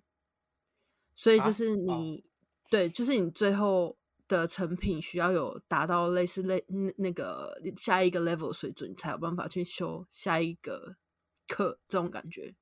[1.14, 2.24] 所以啊就是哦你、
[2.68, 3.96] 对，就是你最后
[4.28, 10.96] 的成品需要有达到类似类那那个下一个 level 水准，你才有办法去修下一个
[11.48, 12.54] 课这种感觉。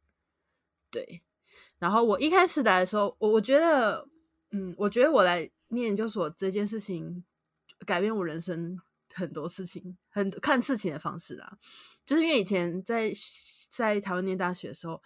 [0.93, 1.23] 对，
[1.81, 4.07] 然后我一开始来的时候，我我觉得，
[4.53, 7.25] 嗯，我觉得我来念研究所这件事情
[7.85, 8.79] 改变我人生
[9.15, 11.59] 很多事情，很看事情的方式啊。
[12.05, 13.13] 就是因为以前在
[13.71, 15.01] 在台湾念大学的时候，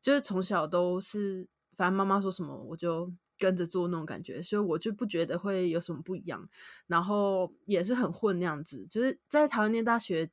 [0.00, 6.48] 就是从小都是，反正妈妈说什么我就跟着做那种感觉，所以我就不觉得会有什么不一样。
[6.86, 10.30] 然后也是很混那样子，就是在台湾念大学，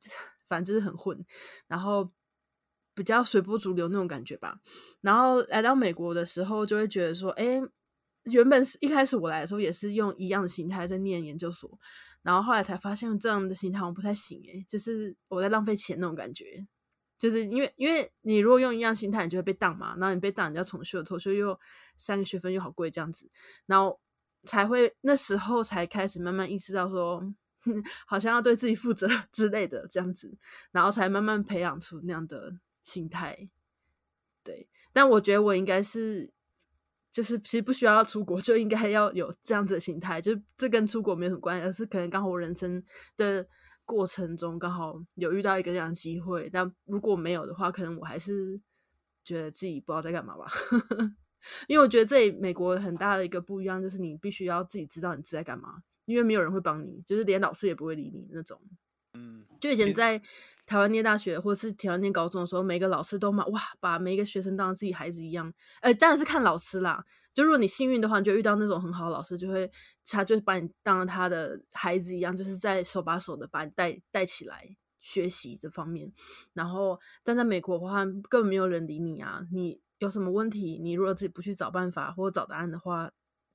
[0.46, 1.24] 反正就是很混，
[1.66, 2.12] 然后
[2.94, 4.60] 比较随波逐流那种感觉吧。
[5.00, 7.60] 然后来到美国的时候，就会觉得说，哎，
[8.24, 11.78] 原本是一开始我来的时候也是用一样的心态在念研究所，
[12.22, 16.66] 然后后来才发现这样的心态我不太行，哎，就是我在浪费钱那种感觉。
[17.16, 21.58] 就是因为因为你如果用一样心态，你就会被当嘛，然后你被当，你要重修，重修又
[21.96, 23.30] 三个学分又好贵这样子，
[23.66, 23.98] 然后
[24.44, 27.22] 才会那时候才开始慢慢意识到说，
[28.06, 30.36] 好像要对自己负责 之类的这样子，
[30.72, 33.48] 然后才慢慢培养出那样的心态。
[34.42, 36.30] 对，但我觉得我应该是，
[37.14, 42.82] 就是其实不需要出国，就应该要有这样子的心态，就这跟出国没有什么关系，而是可能刚好我人生
[43.16, 43.46] 的
[43.84, 48.60] 过程中刚好有遇到一个这样的机会，但如果没有的话，可能我还是
[49.22, 50.46] 觉得自己不知道在干嘛吧。
[51.68, 58.60] 因为我觉得这里美国很大的一个不一样，就是你必须要自己知道你自己在干嘛，因为没有人会帮你，就是连老师也不会理你那种。
[59.14, 60.20] 嗯，就以前在
[60.66, 65.52] 台湾念大学或者是台湾念高中的时候，每个老师都嘛哇，把每一个学生当自己孩子一样。
[65.80, 67.04] 呃，当然是看老师啦。
[67.32, 69.70] 就如果你幸运的话，你就遇到那种很好的老师，就会
[70.06, 76.12] 他就把你当他的孩子一样，就是在手把手的把你带带起来学习这方面。
[76.52, 79.46] 然后，但在美国的话，根本没有人理你啊。
[79.52, 83.10] 你有什么问题，你如果自己不去找办法或者找答案的话，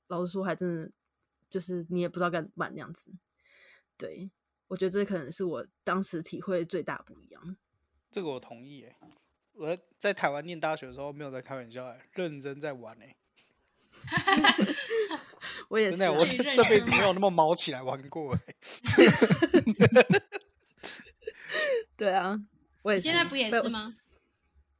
[0.08, 0.90] 老实说，还真的
[1.48, 3.10] 就是你也不知道该怎么办那样子。
[3.96, 4.30] 对。
[4.70, 7.56] 我觉得这可能是我当时体会最大不一样。
[8.10, 8.94] 这个我同意诶。
[9.52, 13.16] 我在台湾念大学的时候没有在开玩笑诶，认真在玩诶。
[15.68, 18.40] 我也是、啊，真的，我这这辈子没有那么毛起来玩过诶。
[21.98, 22.40] 对啊，
[22.82, 23.08] 我也是。
[23.08, 23.68] 现在不也被是？
[23.68, 23.96] 吗？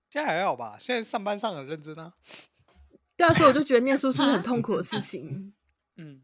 [0.09, 0.79] 现在还好吧？
[0.79, 2.15] 现在上班上很认真啊。
[3.17, 5.53] 对啊，所以我就觉得念书是很 痛苦的事情。
[5.97, 6.23] 嗯，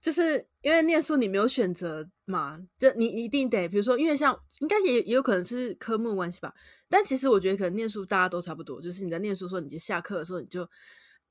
[0.00, 6.54] 就是因为念书你没有选择嘛，就你一定得，比如说，因为像应该也也有可能是科目关系吧，
[6.88, 10.68] 但其实我觉得可能念书大家都差不多，就是你在念书的时候，你就下课的时候你就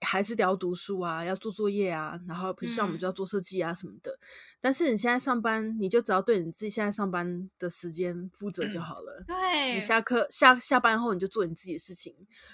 [0.02, 4.20] 还是得要读书啊，要做作业啊，然后比如像我们嗯就要做设计啊什么的。
[4.62, 9.24] 但是你现在上班，你就只要对你自己现在上班的时间负责就好了。
[9.26, 12.14] 对，你下课下下班后你就做你自己的事情，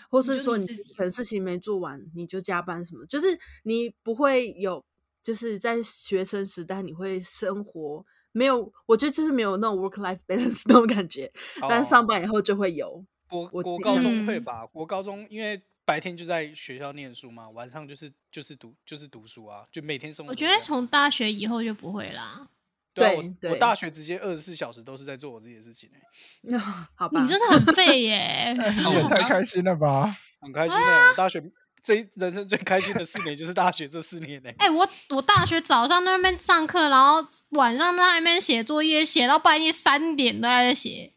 [0.10, 4.86] 或是说你你自己可能事情没做完你就加班什么，就是你不会有
[5.24, 11.32] 就是在学生时代你会生活没有，我觉得就是没有那种 work life balance 那种感觉，
[11.70, 13.04] 但是上哦班以后就会有。
[13.30, 14.66] 国我国高中会吧？
[14.68, 20.36] 国高中因为白天就在学校念书嘛，晚上就是就是读就是读书啊，就每天生活我。
[20.36, 22.48] 觉得从大学以后就不会啦。
[22.94, 26.58] 对我我大学直接二十四小时都是在做我自己的事情、欸，
[26.94, 28.54] 好吧，你真的很废耶！
[28.54, 30.16] 你也太开心了吧？
[30.40, 31.42] 很开心的、我大学
[31.84, 41.14] 这人生最开心的四年就是大学这四年呢、 哎、我我大学早上在那边上课，然后晚上在那边写作业，写到半夜三点都还在写。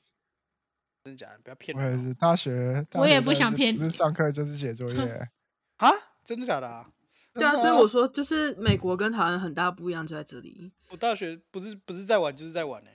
[1.04, 1.38] 真的假的？
[1.44, 5.28] 不要骗我也是大学，大我也不想骗你不是上课就是写作业。
[5.78, 5.88] 啊！
[6.24, 6.84] 真的假的啊？
[7.32, 12.90] 对啊，所以我说就是美国跟台湾很大不一样就在这里，我大学不是不是在玩就是在玩呢、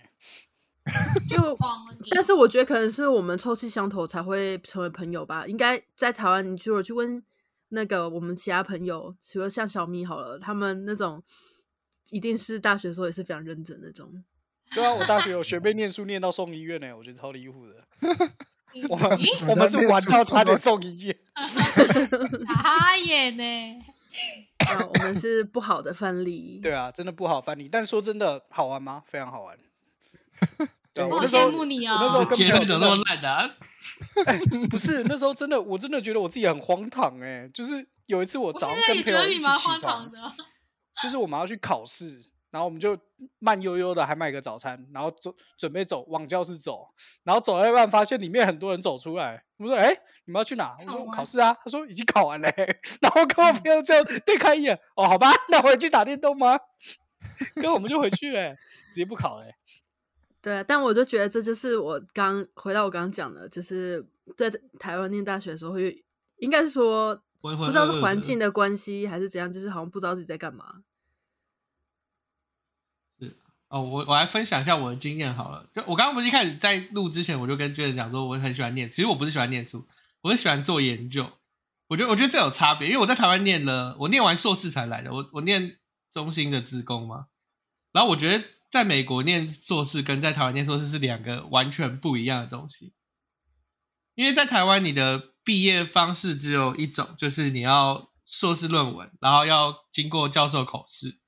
[1.29, 1.57] 就
[2.09, 5.47] 但是我觉得可能是我们臭气相投才会成为朋友吧。
[5.47, 7.23] 应该在台湾，你如果去问
[7.71, 11.21] 那个我们其他朋友，比如像小米好了，他们那种
[12.09, 14.23] 一定是大学的时候也是非常认真那种。
[14.73, 17.75] 对啊，我大学有学妹念书念到送医院呢、我觉得超离谱的。
[18.87, 19.09] 我们
[19.49, 21.17] 我们是玩到差点送医院。
[22.47, 23.83] 傻眼呢！
[24.67, 26.59] 啊，我们是不好的范例。
[26.61, 27.67] 对啊，真的不好翻译。
[27.69, 29.03] 但说真的，好玩吗？
[29.07, 29.57] 非常好玩。
[30.95, 32.25] 我羡慕你我那时候哦。
[32.25, 33.49] 跟朋友真结论怎么那的么烂的、啊？
[34.69, 40.11] 不是那时候真的，我真的觉得我自己很荒唐哎、就是有一次我我早上跟朋友一起起床。
[41.01, 42.19] 就是我们要去考试，
[42.51, 42.99] 然后我们就
[43.39, 46.89] 慢悠悠的还买个早餐，然后走准备走往教室走，
[47.23, 50.75] 然后走到一半发现里面很多人走出来，我说哎、你们要去哪？
[50.77, 52.51] 我说考试啊，他说已经考完了、
[53.01, 56.59] 然后跟我朋友就对看一眼，哦好吧，那回去打电动吗？
[57.55, 58.53] 跟我们就回去了、
[58.91, 59.45] 直接不考了、
[60.41, 66.03] 对，啊但我就觉得这就是我刚回到我刚刚讲的，就是在台湾念大学的时候会，
[66.37, 70.83] 应该是说不不知道是环境的关系还是怎样，就是好像不知道自己在干嘛。
[73.19, 73.37] 是
[73.69, 75.69] 哦，我我来分享一下我的经验好了。
[75.73, 79.87] 就我刚刚不是一开始在录之前，我就跟娟子讲说我很喜欢念，其实我不是喜欢念书，
[80.21, 81.29] 我是喜欢做研究。
[81.87, 85.77] 我觉得我觉得这有差别，因为我在台湾念了，我念完硕士才来的，我我念
[86.11, 87.27] 中心的资工嘛。
[87.91, 92.93] 然后我觉得在美国念硕士跟在台湾念硕士是两个完全不一样的东西。
[94.15, 101.19] 因为在台湾你的毕业方式只有一种，就是你要硕士论文，然后要经过教授口试。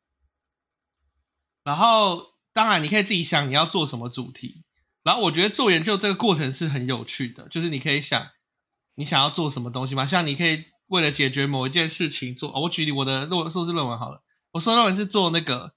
[1.64, 4.64] 然后当然你可以自己想你要做什么主题。
[5.02, 8.30] 然后我觉得做研究这个过程是很有趣的，就是你可以想
[8.96, 12.52] 你想要做什么东西嘛，像你可以为了解决某一件事情做。
[12.62, 15.74] 我举例我的论硕士论文好了，我硕士论文是做那个，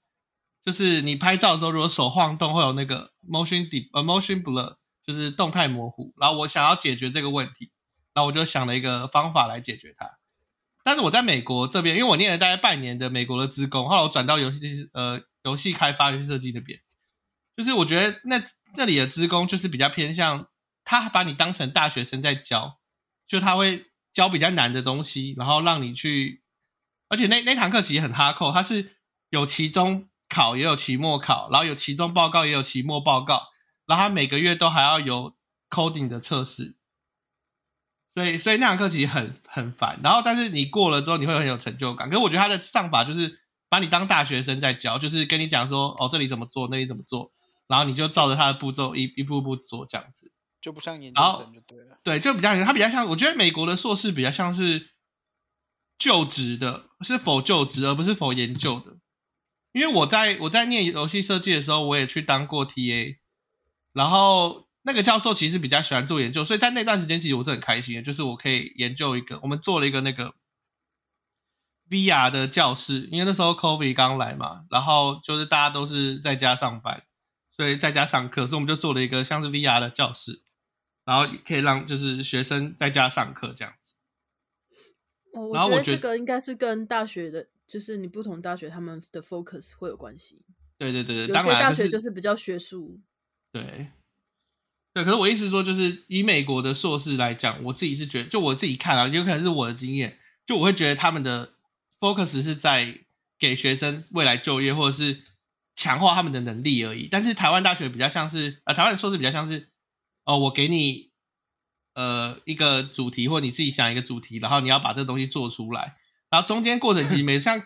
[0.67, 6.13] 就是你拍照的时候如果手晃动会有那个 motion deep，呃 motion blur，就是动态模糊。
[6.17, 7.71] 然后我想要解决这个问题，
[8.13, 10.17] 然后我就想了一个方法来解决它。
[10.83, 16.77] 但是我在美国这边，因为我念了大概半年的美国的职工，后来我转到游戏呃游戏开发、游戏设计那边，
[17.55, 18.43] 就是我觉得那
[18.75, 20.49] 那里的职工就是比较偏向
[20.83, 22.77] 他把你当成大学生在教，
[23.25, 26.43] 就他会教比较难的东西，然后让你去，
[27.07, 28.97] 而且那那堂课其实很哈扣，它是
[29.29, 33.41] 有其中考也有期末考，然后有期中报告也有期末报告，
[33.87, 35.35] 然后他每个月都还要有
[35.69, 36.77] coding 的测试。
[38.13, 42.07] 所以，所以那堂课其实很很烦，然后但是你过了之后，你会很有成就感。
[42.09, 47.31] 可是我觉得他的上法就是把你当大学生在教，就是跟你讲说，哦，这里怎么做，那里怎么做，
[47.67, 50.31] 然后你就照着他的步骤一一步步做这样子。
[50.59, 51.99] 就不像研究生就对了。
[52.03, 54.89] 对，就比较他比较像，我觉得美国的硕士比较像是
[55.99, 58.96] 就职的，是否就职而不是否研究的。
[59.77, 63.17] 因为我在我在念游戏设计的时候，我也去当过 TA，
[63.93, 70.33] 然后那个教授其实比较喜欢做研究，所以在那段时间其实我是很开心的，就是我可以研究一个，我们做了一个那个
[71.91, 77.03] VR 的教室，因为那时候 COVID 刚来嘛，然后就是大家都是在家上班，
[77.55, 80.41] 所以在家上课，所以我们就做了一个像是 VR 的教室，
[81.05, 83.93] 然后可以让就是学生在家上课这样子。
[85.33, 90.41] 哦，我觉得然后我觉得这个应该是跟大学的，就是你不同大学他们的 focus 会有关系。
[90.77, 92.99] 对对对对，有些大当然可学就是比较学术，
[93.51, 93.89] 对，
[94.93, 101.55] 对，可是我意思是说，就是以美国的硕士来讲，我自己是觉得，就我自己看啊，有可能是我的经验，就我会觉得他们的
[101.99, 102.99] focus 是在
[103.39, 105.21] 给学生未来就业或者是
[105.75, 107.07] 强化他们的能力而已。
[107.09, 109.69] 但是台湾大学比较像是，呃，台湾的硕士比较像是，
[110.25, 111.11] 哦，我给你
[111.95, 115.97] 呃一个主题，或你自己想一个主题，然后你要把这东西做出来，
[116.29, 117.61] 然后中间过程其实没像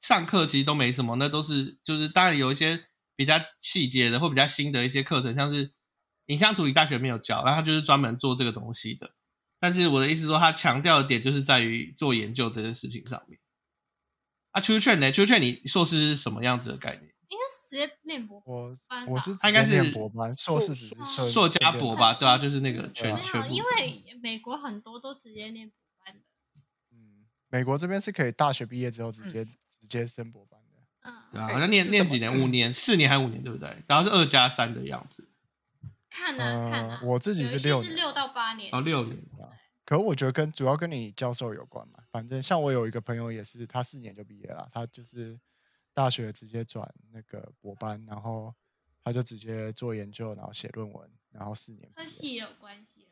[0.00, 2.86] 上课其实都没什么，那都是就是当然有一些
[3.16, 5.72] 比较细节的或比较新的一些课程，像是
[6.26, 9.14] 影像处理大学没有教，然后他就是专门做这个东西的。
[9.58, 13.38] 但是我的意思说，他强调的点就是在于做研究这件事情上面。
[14.52, 15.12] 啊，秋劝呢？
[15.12, 17.02] 秋劝你硕士是什么样子的概念？
[17.28, 22.14] 应该是直接念博我班我是他应该是念是博班，硕士只是硕硕加博吧？
[22.14, 23.52] 对啊，就是那个全没有，全。
[23.52, 25.76] 因为美国很多都直接念博。
[27.50, 31.10] 美国这边是可以大学毕业之后直接、直接升博班的。
[31.10, 33.82] 嗯，对啊，哎好像念念几年，五年、四年还是五年，对不对？
[33.86, 35.28] 然后是二加三的样子，
[36.08, 39.18] 看呢看我自己是六年是六到八年哦，，六年。
[39.84, 41.98] 可我觉得跟主要跟你教授有关嘛。
[42.12, 45.36] 反正像我有一个朋友也是，他四年就毕业了，他就是
[45.92, 48.54] 大学直接转那个博班，然后
[49.02, 52.04] 他就直接做研究，然后写论文，然后四年毕业。
[52.04, 53.08] 和系也有关系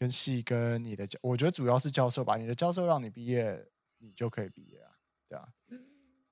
[0.00, 2.38] 跟系跟你的教，我觉得主要是教授吧。
[2.38, 4.96] 你的教授让你毕业，你就可以毕业啊，
[5.28, 5.52] 对啊。
[5.68, 5.78] 嗯，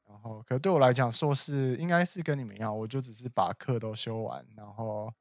[0.06, 5.12] 然后，可对我来讲，硕士应该是跟你们一样，我就只是把课都修完，然后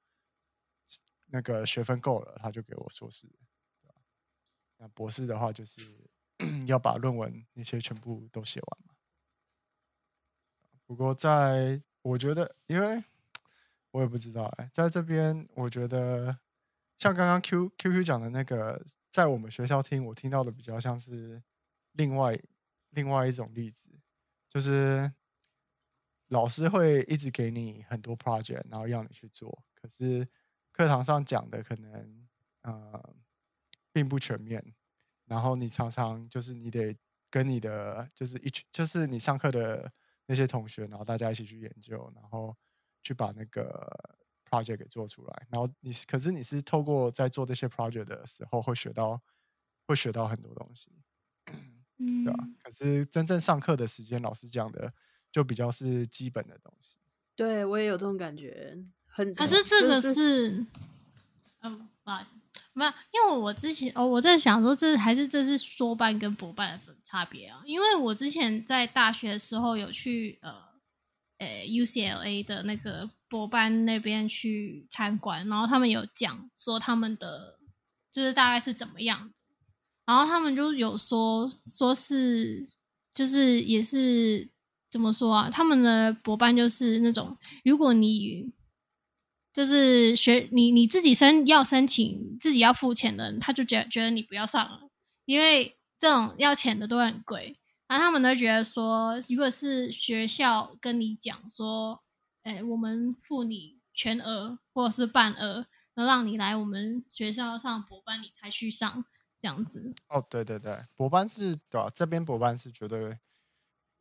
[1.25, 3.95] 那个学分够了，他就给我硕士，对吧？
[4.77, 5.81] 那博士的话，就是
[6.67, 8.93] 要把论文那些全部都写完嘛。
[10.85, 13.03] 不过在我觉得，因为
[13.91, 16.39] 我也不知道哎、在这边我觉得
[16.97, 21.41] 像刚刚 Q Q Q 讲的那个，在我们学校听我听到的比较像是
[21.91, 22.39] 另外
[22.89, 23.89] 另外一种例子，
[24.49, 25.11] 就是
[26.27, 30.27] 老师会一直给你很多 project，然后让你去做，可是
[30.71, 32.27] 课堂上讲的可能
[32.61, 33.15] 呃
[33.91, 34.73] 并不全面，
[35.25, 36.97] 然后你常常就是你得
[37.29, 39.91] 跟你的就是一群就是你上课的
[40.25, 42.57] 那些同学，然后大家一起去研究，然后
[43.03, 44.16] 去把那个
[44.49, 49.21] project 给做出来，然后你是可是你是透过在做这些 project 的时候会学到
[49.85, 50.89] 会学到很多东西，
[51.97, 54.93] 嗯，对吧、可是真正上课的时间，老师讲的
[55.31, 56.97] 就比较是基本的东西。
[57.35, 60.65] 对我也有这种感觉，很可是这个是，
[61.61, 62.31] 嗯，不好意思，
[62.73, 70.51] 没有，因为我之前哦，我在想说这还是这是说办跟博班的分差别啊，因为我之前在大学的时候有去呃
[71.37, 77.59] 呃 UCLA 的那个博班那边去参观，然后他们有讲说他们的
[78.11, 79.33] 就是大概是怎么样的，
[80.05, 82.67] 然后他们就有说说是
[83.13, 84.49] 就是也是
[84.89, 85.49] 怎么说啊？
[85.49, 88.51] 他们的博班就是那种，如果你
[89.53, 94.89] 就是学你你自己申要申请自己要付钱的，他就觉觉得你不要上了，
[95.25, 97.57] 因为这种要钱的都很贵。
[97.87, 102.01] 然后他们都觉得说，如果是学校跟你讲说，
[102.47, 109.03] 哎，我们付你全额或者是半额，然后让你来我们学校上博班，你才去上
[109.37, 109.93] 这样子。
[110.07, 113.19] 哦，对对对，博班是对吧、这边博班是绝对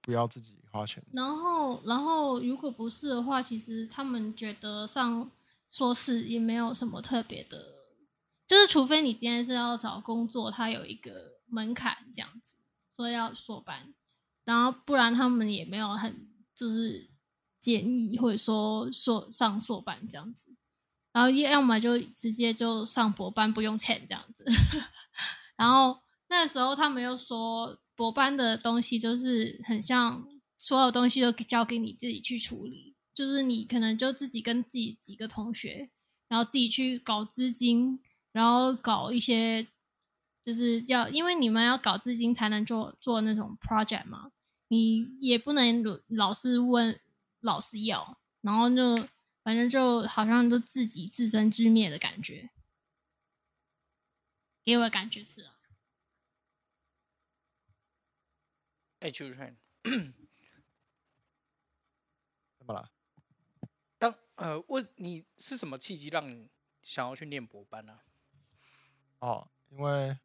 [0.00, 1.02] 不要自己花钱。
[1.12, 5.28] 然后，然后如果不是的话，其实他们觉得上
[5.68, 7.74] 硕士也没有什么特别的，
[8.46, 12.54] 就是除非你今天是要找工作，它有一个门槛这样子，
[12.94, 13.92] 说要硕班，
[14.44, 17.10] 然后不然他们也没有很就是
[17.66, 20.54] 建议或者说硕上硕班这样子，
[21.10, 24.44] 然后要么就直接就上博班不用钱这样子，
[25.58, 25.98] 然后
[26.28, 35.90] 那时候他们又说博班的东西就是很像所有东西都交给你自己去处理，就是你可能就自己跟自己几个同学，
[36.28, 37.98] 然后自己去搞资金，
[38.30, 39.66] 然后搞一些
[40.44, 44.30] 就是要因为你们要搞资金才能做做那种 project 嘛，
[44.68, 47.00] 你也不能老是问
[47.46, 49.08] 老师要，然后就
[49.42, 52.50] 反正就好像都自己自生自灭的感觉，
[54.64, 55.54] 给我的感觉是啊。
[58.98, 60.14] 哎 c h i l d r e n
[62.58, 62.90] 怎么了？
[63.98, 66.50] 当呃问你是什么契机让你
[66.82, 68.00] 想要去念博班呢、
[69.20, 70.18] 哦，因为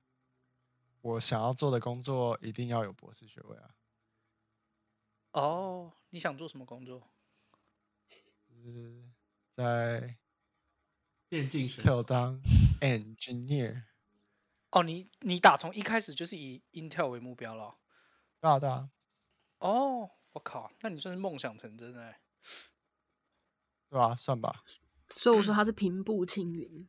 [1.01, 3.75] 我想要做的工作一定要有博士学位啊，
[5.33, 7.10] 哦，你想做什么工作？
[8.63, 9.03] 就是
[9.55, 10.17] 在
[11.29, 12.39] 电竞跳当
[12.81, 13.83] engineer。
[14.71, 17.75] 哦，你你打从一开始就是以 Intel 为目标了哦。
[18.39, 18.89] 对啊对啊，
[19.59, 22.21] 哦，我靠，那你算是梦想成真哎。
[23.89, 24.63] 对啊，算吧。
[25.17, 26.87] 所以我说他是平步青云，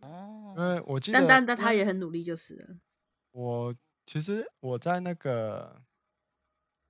[0.00, 2.78] 哦因，为我记得，但但但他也很努力就是了。
[3.30, 3.74] 我
[4.06, 5.80] 其实我在那个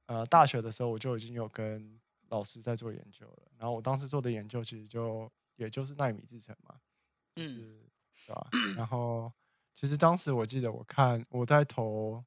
[0.07, 2.01] 呃大学的时候，我就已经有跟
[2.31, 3.53] 老师在做研究了。
[3.59, 6.81] 然后我当时做的研究其实就也就是纳米制程嘛，
[7.37, 7.91] 就嗯是
[8.27, 9.33] 对吧、然后
[9.75, 12.25] 其实当时我记得我看我在投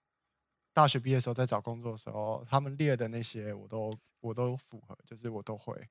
[0.73, 5.89] 大学毕业的时候，在找工作的时候，他们列的那些我都我都符合，就是我都会。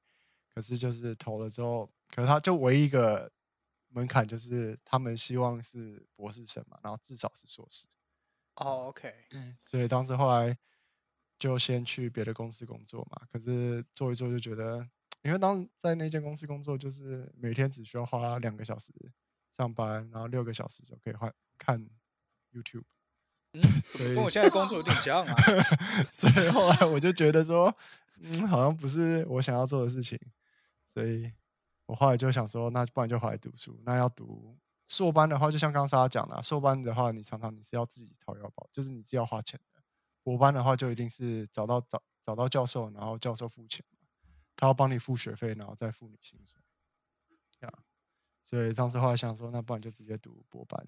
[0.55, 3.33] 可是就是投了之后，可是他就唯一一个
[3.89, 7.87] 门槛就是他们希望是博士生嘛，然后至少是硕士。
[8.57, 9.15] 哦，OK，
[9.63, 10.59] 所以当时后来
[11.43, 13.23] 就先去别的公司工作嘛。
[13.33, 14.87] 可是做一做就觉得，
[15.23, 18.93] 因为当在那间公司工作，就是每天只需要花两个小时
[19.57, 21.85] 上班，然后六个小时就可以换看
[22.53, 22.85] YouTube，
[23.55, 25.35] 嗯，所以跟我现在工作有点像啊。
[26.15, 27.77] 所以后来我就觉得说，
[28.21, 30.17] 嗯，好像不是我想要做的事情，
[30.87, 31.33] 所以
[31.87, 33.83] 我后来就想说，那不然就回来读书。
[33.85, 39.72] 那要读硕班的话，就像刚刚莎讲的啊，硕班的话，你常常你是要自己掏腰包，就是你是要花钱的。
[40.23, 43.99] 博班的话，就一定是找到找找到教授，然后教授付钱嘛，
[44.57, 46.61] 他要帮你付学费，然后再付你薪水。
[47.59, 47.85] 这样，
[48.45, 50.87] 所以当时后来想说，那不然就直接读博班。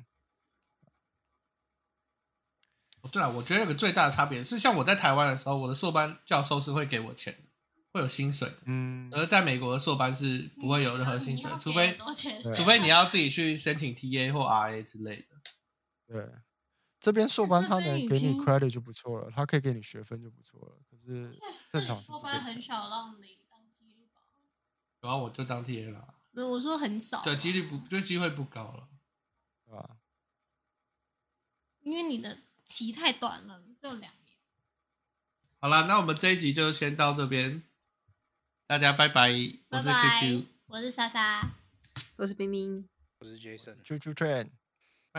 [3.03, 7.41] 哦对啊，我觉得有个最大的差别是，像我在台湾的时候，我的硕班教授是会给我钱的，
[7.93, 8.57] 会有薪水的。
[8.65, 11.99] 嗯，而在美国的硕班是不会有任何薪水，除非
[12.57, 15.27] 除非你要自己去申请 TA 或 RA 之类的。
[16.07, 16.29] 对，
[17.05, 20.79] 这边硕班他能给你 credit 就不错了，他可以给你学分就不错了。
[20.91, 21.39] 可是
[21.69, 24.23] 正常是硕班很少让你当 TA 吧？
[25.03, 28.89] 然后我就当 TA 了，没有，我说很少，对，几率不就机会不高了。
[29.67, 29.99] 对吧？
[31.83, 34.39] 因为你的期太短了，只有两年。
[35.59, 37.63] 好了，那我们这一集就先到这边，
[38.67, 39.31] 大家拜拜，
[39.69, 41.51] 我是 QQ，，我是莎莎，
[42.17, 42.89] 我是冰冰，
[43.19, 43.77] 我是 Jason。
[43.83, 44.49] 啾啾 train，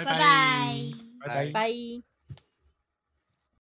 [0.03, 0.91] 拜。
[1.19, 1.51] 拜拜。
[1.51, 2.14] 拜。